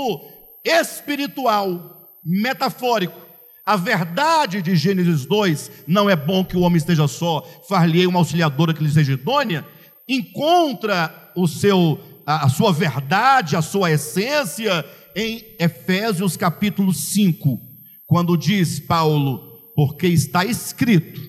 [0.65, 3.27] espiritual, metafórico.
[3.65, 8.19] A verdade de Gênesis 2, não é bom que o homem esteja só, far-lhe uma
[8.19, 9.65] auxiliadora que lhe seja idônea,
[10.07, 17.59] encontra o seu, a sua verdade, a sua essência em Efésios capítulo 5,
[18.05, 19.46] quando diz Paulo:
[19.77, 21.21] Porque está escrito: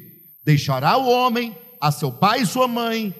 [0.42, 3.14] Deixará o homem a seu pai e sua mãe,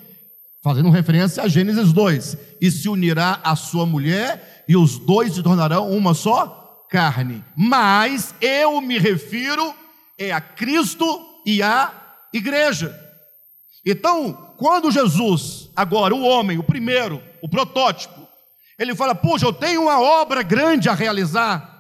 [0.65, 5.43] fazendo referência a Gênesis 2, e se unirá à sua mulher, e os dois se
[5.43, 7.45] tornarão uma só carne.
[7.55, 9.75] Mas eu me refiro
[10.17, 11.05] é a Cristo
[11.45, 11.93] e à
[12.33, 12.99] igreja.
[13.85, 18.27] Então, quando Jesus, agora o homem, o primeiro, o protótipo,
[18.79, 21.78] ele fala: Puxa, eu tenho uma obra grande a realizar.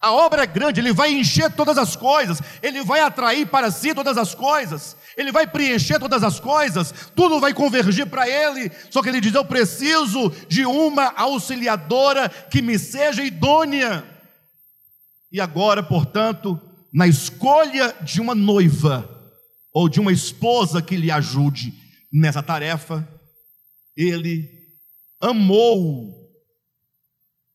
[0.00, 3.94] A obra é grande, ele vai encher todas as coisas, ele vai atrair para si
[3.94, 8.72] todas as coisas, ele vai preencher todas as coisas, tudo vai convergir para ele.
[8.90, 14.02] Só que ele diz: Eu preciso de uma auxiliadora que me seja idônea.
[15.30, 16.58] E agora, portanto,
[16.90, 19.06] na escolha de uma noiva
[19.70, 21.74] ou de uma esposa que lhe ajude
[22.10, 23.06] nessa tarefa,
[23.94, 24.48] ele
[25.20, 26.18] amou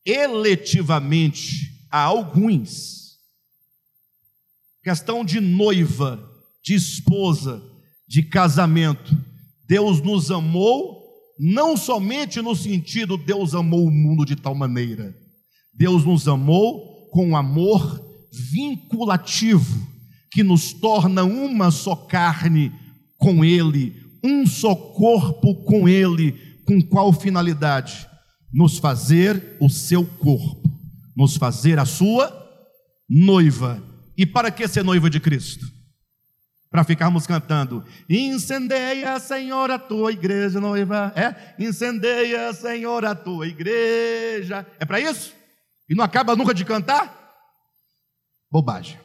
[0.06, 3.16] eletivamente a alguns.
[4.82, 6.20] Questão de noiva,
[6.62, 7.62] de esposa,
[8.08, 9.16] de casamento.
[9.66, 10.96] Deus nos amou
[11.38, 15.14] não somente no sentido Deus amou o mundo de tal maneira.
[15.72, 19.86] Deus nos amou com um amor vinculativo
[20.30, 22.72] que nos torna uma só carne
[23.18, 26.32] com ele, um só corpo com ele,
[26.66, 28.06] com qual finalidade?
[28.52, 30.65] Nos fazer o seu corpo,
[31.16, 32.30] nos fazer a sua
[33.08, 33.82] noiva.
[34.16, 35.66] E para que ser noiva de Cristo?
[36.70, 41.12] Para ficarmos cantando, incendeia, Senhor, a tua igreja, noiva.
[41.16, 41.54] É?
[41.64, 44.66] Incendeia, Senhor, a tua igreja.
[44.78, 45.32] É para isso?
[45.88, 47.34] E não acaba nunca de cantar?
[48.50, 48.98] Bobagem.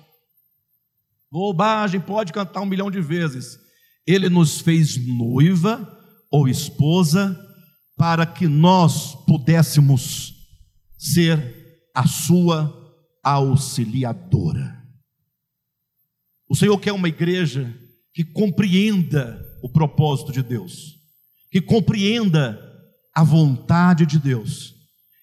[1.32, 3.58] Bobagem, pode cantar um milhão de vezes.
[4.06, 5.98] Ele nos fez noiva
[6.30, 7.40] ou esposa
[7.96, 10.34] para que nós pudéssemos
[10.98, 11.61] ser
[11.94, 12.74] a sua
[13.24, 14.82] auxiliadora.
[16.50, 17.74] O Senhor quer uma igreja
[18.14, 20.98] que compreenda o propósito de Deus,
[21.50, 22.60] que compreenda
[23.16, 24.74] a vontade de Deus.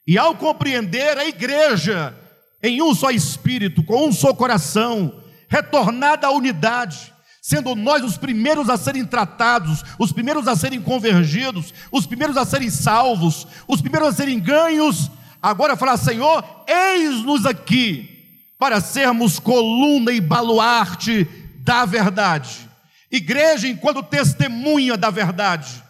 [0.07, 2.17] E ao compreender a igreja
[2.63, 7.13] em um só espírito, com um só coração, retornada à unidade,
[7.43, 12.45] sendo nós os primeiros a serem tratados, os primeiros a serem convergidos, os primeiros a
[12.45, 15.11] serem salvos, os primeiros a serem ganhos.
[15.41, 18.19] Agora falar, Senhor, eis-nos aqui
[18.59, 21.25] para sermos coluna e baluarte
[21.59, 22.69] da verdade.
[23.11, 25.83] Igreja enquanto testemunha da verdade,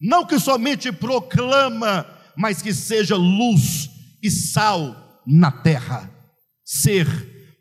[0.00, 3.88] não que somente proclama, mas que seja luz
[4.22, 6.10] e sal na terra.
[6.64, 7.06] Ser,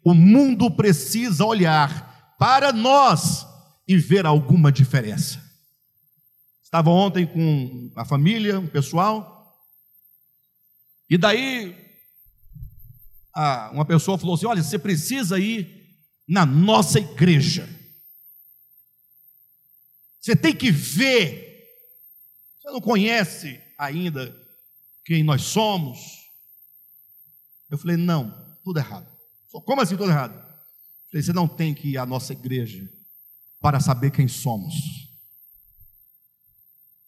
[0.03, 3.45] o mundo precisa olhar para nós
[3.87, 5.39] e ver alguma diferença.
[6.63, 9.34] Estava ontem com a família, o pessoal,
[11.09, 11.85] e daí
[13.71, 15.85] uma pessoa falou assim: Olha, você precisa ir
[16.27, 17.67] na nossa igreja.
[20.19, 21.43] Você tem que ver.
[22.57, 24.35] Você não conhece ainda
[25.03, 25.99] quem nós somos?
[27.69, 29.13] Eu falei: Não, tudo errado.
[29.65, 30.43] Como assim tudo errado?
[31.13, 32.89] Você não tem que ir à nossa igreja
[33.61, 34.75] para saber quem somos.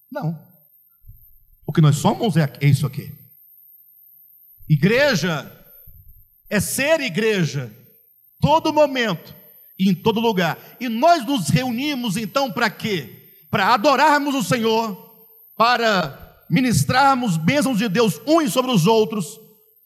[0.10, 0.48] Não.
[1.66, 3.17] O que nós somos é isso aqui.
[4.70, 5.52] Igreja
[6.50, 7.72] é ser igreja,
[8.40, 9.36] todo momento
[9.80, 10.58] e em todo lugar.
[10.80, 13.34] E nós nos reunimos então para quê?
[13.50, 14.98] Para adorarmos o Senhor,
[15.58, 19.40] para ministrarmos bênçãos de Deus uns sobre os outros,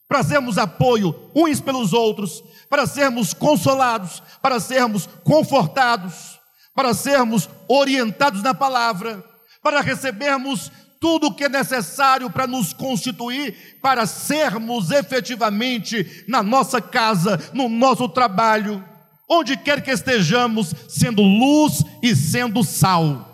[0.07, 6.39] para sermos apoio uns pelos outros, para sermos consolados, para sermos confortados,
[6.75, 9.23] para sermos orientados na palavra,
[9.61, 10.71] para recebermos
[11.01, 17.67] tudo o que é necessário para nos constituir, para sermos efetivamente na nossa casa, no
[17.67, 18.85] nosso trabalho,
[19.27, 23.27] onde quer que estejamos, sendo luz e sendo sal.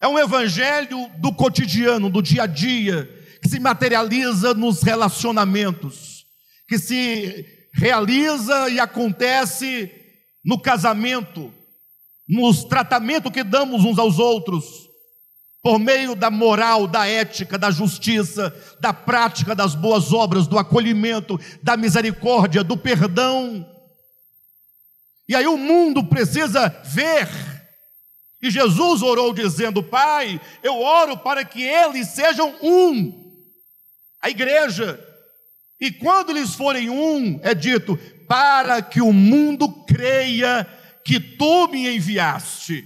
[0.00, 3.08] É um evangelho do cotidiano, do dia a dia,
[3.40, 6.26] que se materializa nos relacionamentos,
[6.66, 9.92] que se realiza e acontece
[10.44, 11.54] no casamento,
[12.28, 14.81] nos tratamentos que damos uns aos outros,
[15.62, 21.38] por meio da moral, da ética, da justiça, da prática das boas obras, do acolhimento,
[21.62, 23.64] da misericórdia, do perdão.
[25.28, 27.28] E aí o mundo precisa ver.
[28.42, 33.22] E Jesus orou dizendo: Pai, eu oro para que eles sejam um.
[34.20, 34.98] A igreja.
[35.80, 37.96] E quando eles forem um, é dito:
[38.26, 40.66] para que o mundo creia
[41.04, 42.84] que tu me enviaste.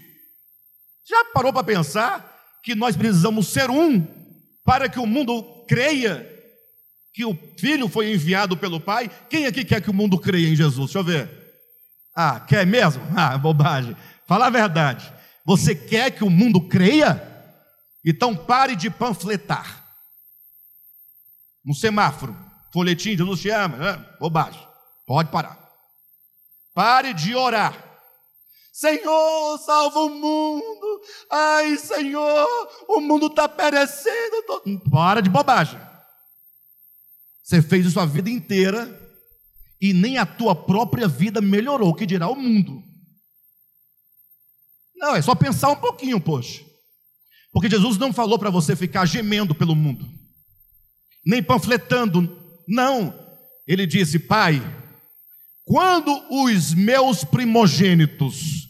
[1.08, 2.35] Já parou para pensar
[2.66, 4.04] que nós precisamos ser um
[4.64, 6.28] para que o mundo creia
[7.14, 9.08] que o filho foi enviado pelo pai?
[9.30, 10.86] Quem aqui quer que o mundo creia em Jesus?
[10.86, 11.30] Deixa eu ver.
[12.12, 13.04] Ah, quer mesmo?
[13.16, 13.96] Ah, bobagem.
[14.26, 15.12] Fala a verdade.
[15.44, 17.22] Você quer que o mundo creia?
[18.04, 19.84] Então pare de panfletar.
[21.64, 22.36] No semáforo,
[22.72, 23.76] folhetim, Jesus te ama.
[23.76, 24.06] Né?
[24.18, 24.60] Bobagem.
[25.06, 25.56] Pode parar.
[26.74, 27.86] Pare de orar.
[28.72, 30.75] Senhor, salva o mundo.
[31.30, 32.46] Ai, Senhor,
[32.88, 34.62] o mundo está perecendo.
[34.90, 35.80] Para de bobagem.
[37.42, 39.02] Você fez a vida inteira
[39.80, 42.82] e nem a tua própria vida melhorou, que dirá o mundo.
[44.96, 46.64] Não, é só pensar um pouquinho, poxa.
[47.52, 50.06] Porque Jesus não falou para você ficar gemendo pelo mundo,
[51.24, 52.62] nem panfletando.
[52.66, 53.14] Não.
[53.66, 54.60] Ele disse: Pai,
[55.64, 58.68] quando os meus primogênitos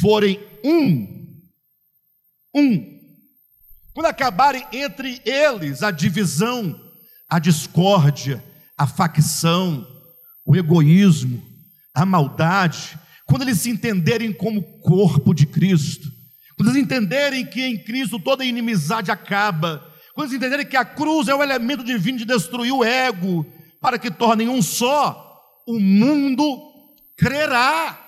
[0.00, 1.23] forem um,
[2.54, 2.94] um,
[3.92, 6.80] quando acabarem entre eles a divisão,
[7.28, 8.42] a discórdia,
[8.76, 9.86] a facção,
[10.44, 11.42] o egoísmo,
[11.94, 16.08] a maldade, quando eles se entenderem como corpo de Cristo,
[16.56, 19.84] quando eles entenderem que em Cristo toda inimizade acaba,
[20.14, 23.46] quando eles entenderem que a cruz é o elemento divino de destruir o ego,
[23.80, 26.44] para que tornem um só, o mundo
[27.16, 28.03] crerá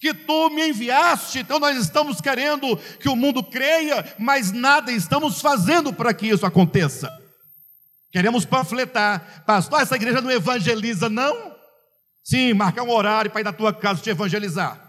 [0.00, 1.40] que tu me enviaste.
[1.40, 6.46] Então nós estamos querendo que o mundo creia, mas nada estamos fazendo para que isso
[6.46, 7.10] aconteça.
[8.10, 9.44] Queremos panfletar.
[9.44, 11.56] Pastor, essa igreja não evangeliza, não?
[12.24, 14.84] Sim, marcar um horário para ir na tua casa te evangelizar.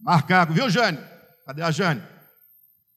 [0.00, 0.98] Marcar, viu, Jane?
[1.46, 2.02] Cadê a Jane?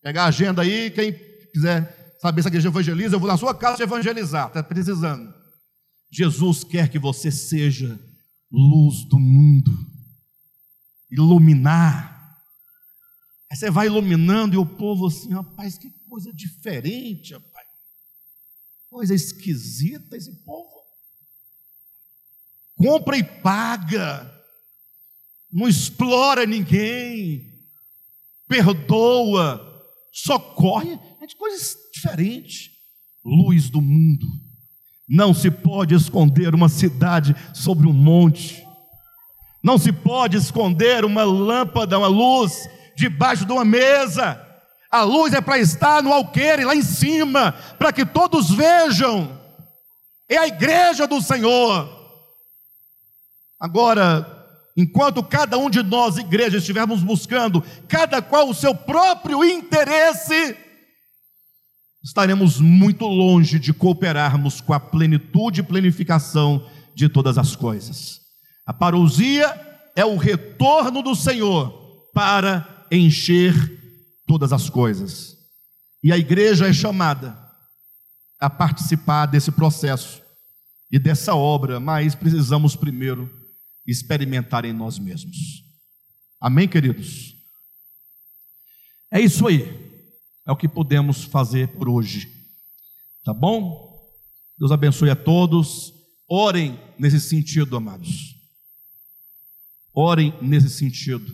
[0.03, 1.13] Pegar a agenda aí, quem
[1.53, 5.31] quiser saber se a igreja evangeliza, eu vou na sua casa te evangelizar, está precisando.
[6.11, 7.99] Jesus quer que você seja
[8.51, 9.90] luz do mundo
[11.11, 12.39] iluminar.
[13.51, 17.67] Aí você vai iluminando e o povo assim, rapaz, que coisa diferente, rapaz.
[18.89, 20.69] Coisa esquisita esse povo.
[22.75, 24.29] Compra e paga.
[25.51, 27.51] Não explora ninguém.
[28.47, 29.67] Perdoa.
[30.11, 30.99] Socorre.
[31.21, 32.71] É de coisas diferentes.
[33.23, 34.25] Luz do mundo.
[35.07, 38.65] Não se pode esconder uma cidade sobre um monte.
[39.63, 44.39] Não se pode esconder uma lâmpada, uma luz, debaixo de uma mesa.
[44.89, 49.39] A luz é para estar no alqueire, lá em cima, para que todos vejam.
[50.27, 51.89] É a igreja do Senhor.
[53.59, 54.25] Agora,
[54.75, 60.57] enquanto cada um de nós, igreja, estivermos buscando, cada qual o seu próprio interesse,
[62.03, 68.20] estaremos muito longe de cooperarmos com a plenitude e planificação de todas as coisas.
[68.65, 69.47] A parousia
[69.95, 73.53] é o retorno do Senhor para encher
[74.25, 75.37] todas as coisas.
[76.03, 77.37] E a igreja é chamada
[78.39, 80.21] a participar desse processo
[80.91, 83.29] e dessa obra, mas precisamos primeiro
[83.85, 85.37] experimentar em nós mesmos.
[86.39, 87.35] Amém, queridos?
[89.11, 89.91] É isso aí.
[90.47, 92.31] É o que podemos fazer por hoje.
[93.23, 94.09] Tá bom?
[94.57, 95.93] Deus abençoe a todos.
[96.27, 98.30] Orem nesse sentido, amados.
[99.93, 101.25] Orem nesse sentido.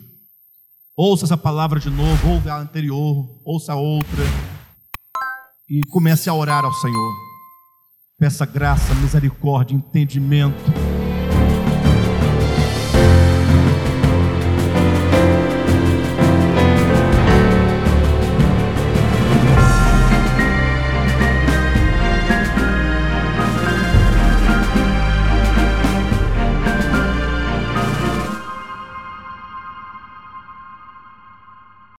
[0.96, 4.24] Ouça essa palavra de novo, ouve a anterior, ouça a outra.
[5.68, 7.14] E comece a orar ao Senhor.
[8.18, 10.77] Peça graça, misericórdia, entendimento